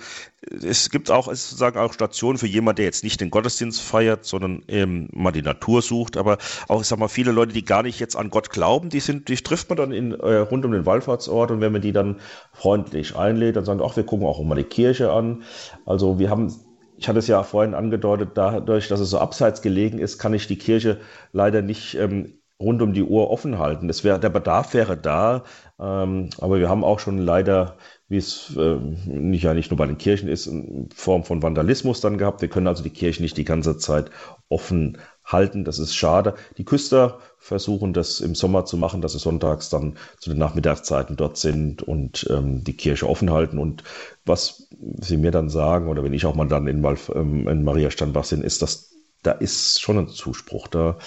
[0.63, 4.25] es gibt auch, es sozusagen auch Stationen für jemand, der jetzt nicht den Gottesdienst feiert,
[4.25, 6.17] sondern ähm, mal die Natur sucht.
[6.17, 9.01] Aber auch, ich sag mal, viele Leute, die gar nicht jetzt an Gott glauben, die
[9.01, 11.93] sind, die trifft man dann in, äh, rund um den Wallfahrtsort und wenn man die
[11.93, 12.21] dann
[12.53, 15.43] freundlich einlädt, dann sagen, ach, wir gucken auch mal die Kirche an.
[15.87, 16.55] Also wir haben
[17.01, 20.47] ich hatte es ja vorhin angedeutet, dadurch, dass es so abseits gelegen ist, kann ich
[20.47, 20.99] die Kirche
[21.33, 23.89] leider nicht ähm, rund um die Uhr offen halten.
[23.89, 25.45] Das wär, der Bedarf wäre da,
[25.81, 27.79] ähm, aber wir haben auch schon leider,
[28.09, 28.77] wie es äh,
[29.07, 32.43] nicht, ja nicht nur bei den Kirchen ist, in Form von Vandalismus dann gehabt.
[32.43, 34.11] Wir können also die Kirche nicht die ganze Zeit
[34.51, 34.99] offen
[35.33, 35.65] halten.
[35.65, 36.35] Das ist schade.
[36.59, 41.17] Die Küster versuchen das im Sommer zu machen, dass sie sonntags dann zu den Nachmittagszeiten
[41.17, 43.59] dort sind und ähm, die Kirche offen halten.
[43.59, 43.83] Und
[44.25, 44.69] was
[45.01, 48.29] sie mir dann sagen, oder wenn ich auch mal dann in, ähm, in Maria Steinbach
[48.29, 48.91] bin, ist, dass
[49.23, 50.99] da ist schon ein Zuspruch da,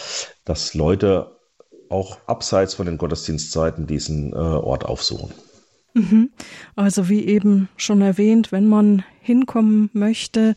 [0.46, 1.32] dass Leute
[1.90, 5.32] auch abseits von den Gottesdienstzeiten diesen äh, Ort aufsuchen.
[5.94, 6.32] Mhm.
[6.76, 10.56] Also wie eben schon erwähnt, wenn man hinkommen möchte,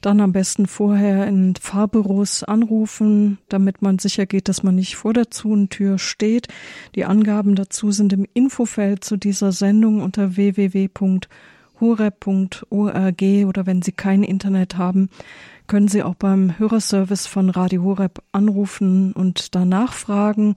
[0.00, 5.12] dann am besten vorher in Fahrbüros anrufen, damit man sicher geht, dass man nicht vor
[5.12, 6.48] der Zunentür steht.
[6.94, 11.22] Die Angaben dazu sind im Infofeld zu dieser Sendung unter www.horeb.org
[13.46, 15.10] oder wenn Sie kein Internet haben,
[15.66, 20.56] können Sie auch beim Hörerservice von Radio Horeb anrufen und da nachfragen.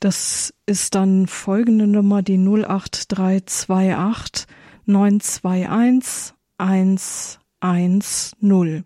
[0.00, 4.46] Das ist dann folgende Nummer, die 08328
[4.86, 8.84] 921 110.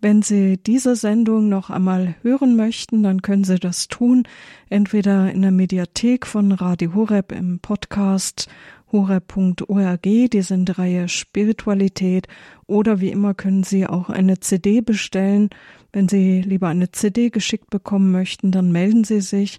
[0.00, 4.24] Wenn Sie diese Sendung noch einmal hören möchten, dann können Sie das tun,
[4.68, 8.48] entweder in der Mediathek von Radio Horeb im Podcast
[8.92, 12.28] horeb.org, die sind Reihe Spiritualität,
[12.66, 15.50] oder wie immer können Sie auch eine CD bestellen.
[15.92, 19.58] Wenn Sie lieber eine CD geschickt bekommen möchten, dann melden Sie sich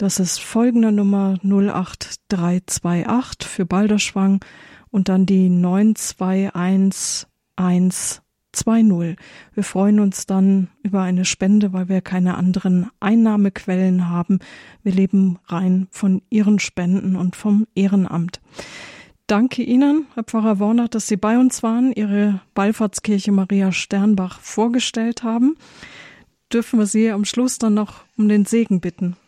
[0.00, 4.42] das ist folgende Nummer 08328 für Balderschwang
[4.90, 8.22] und dann die 921120.
[9.54, 14.38] Wir freuen uns dann über eine Spende, weil wir keine anderen Einnahmequellen haben.
[14.82, 18.40] Wir leben rein von Ihren Spenden und vom Ehrenamt.
[19.26, 25.24] Danke Ihnen, Herr Pfarrer Warnach, dass Sie bei uns waren, Ihre Wallfahrtskirche Maria Sternbach vorgestellt
[25.24, 25.56] haben.
[26.50, 29.18] Dürfen wir Sie am Schluss dann noch um den Segen bitten?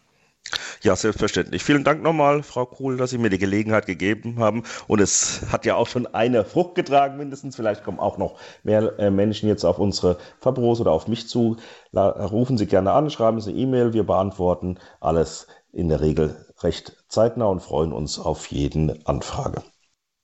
[0.83, 1.63] Ja, selbstverständlich.
[1.63, 4.65] Vielen Dank nochmal, Frau Kuhl, dass Sie mir die Gelegenheit gegeben haben.
[4.87, 7.57] Und es hat ja auch schon eine Frucht getragen, mindestens.
[7.57, 11.57] Vielleicht kommen auch noch mehr äh, Menschen jetzt auf unsere Fabros oder auf mich zu.
[11.95, 13.93] rufen Sie gerne an, schreiben Sie E-Mail.
[13.93, 19.63] Wir beantworten alles in der Regel recht zeitnah und freuen uns auf jeden Anfrage.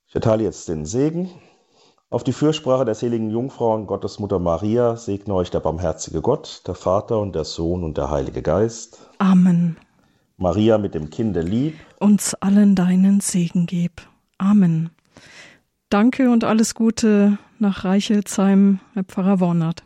[0.06, 1.30] Ich erteile jetzt den Segen.
[2.10, 6.74] Auf die Fürsprache der seligen Jungfrau und Gottesmutter Maria segne euch der barmherzige Gott, der
[6.74, 9.10] Vater und der Sohn und der Heilige Geist.
[9.18, 9.76] Amen.
[10.38, 14.02] Maria mit dem Kinde lieb, uns allen deinen Segen gib.
[14.38, 14.90] Amen.
[15.90, 19.82] Danke und alles Gute nach Reichelsheim, Herr Pfarrer Wornert.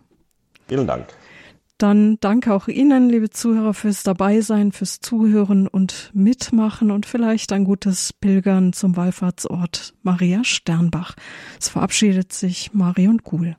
[0.68, 1.06] Vielen Dank.
[1.78, 7.64] Dann danke auch Ihnen, liebe Zuhörer, fürs Dabeisein, fürs Zuhören und Mitmachen und vielleicht ein
[7.64, 11.14] gutes Pilgern zum Wallfahrtsort Maria Sternbach.
[11.58, 13.56] Es verabschiedet sich Marion Kuhl.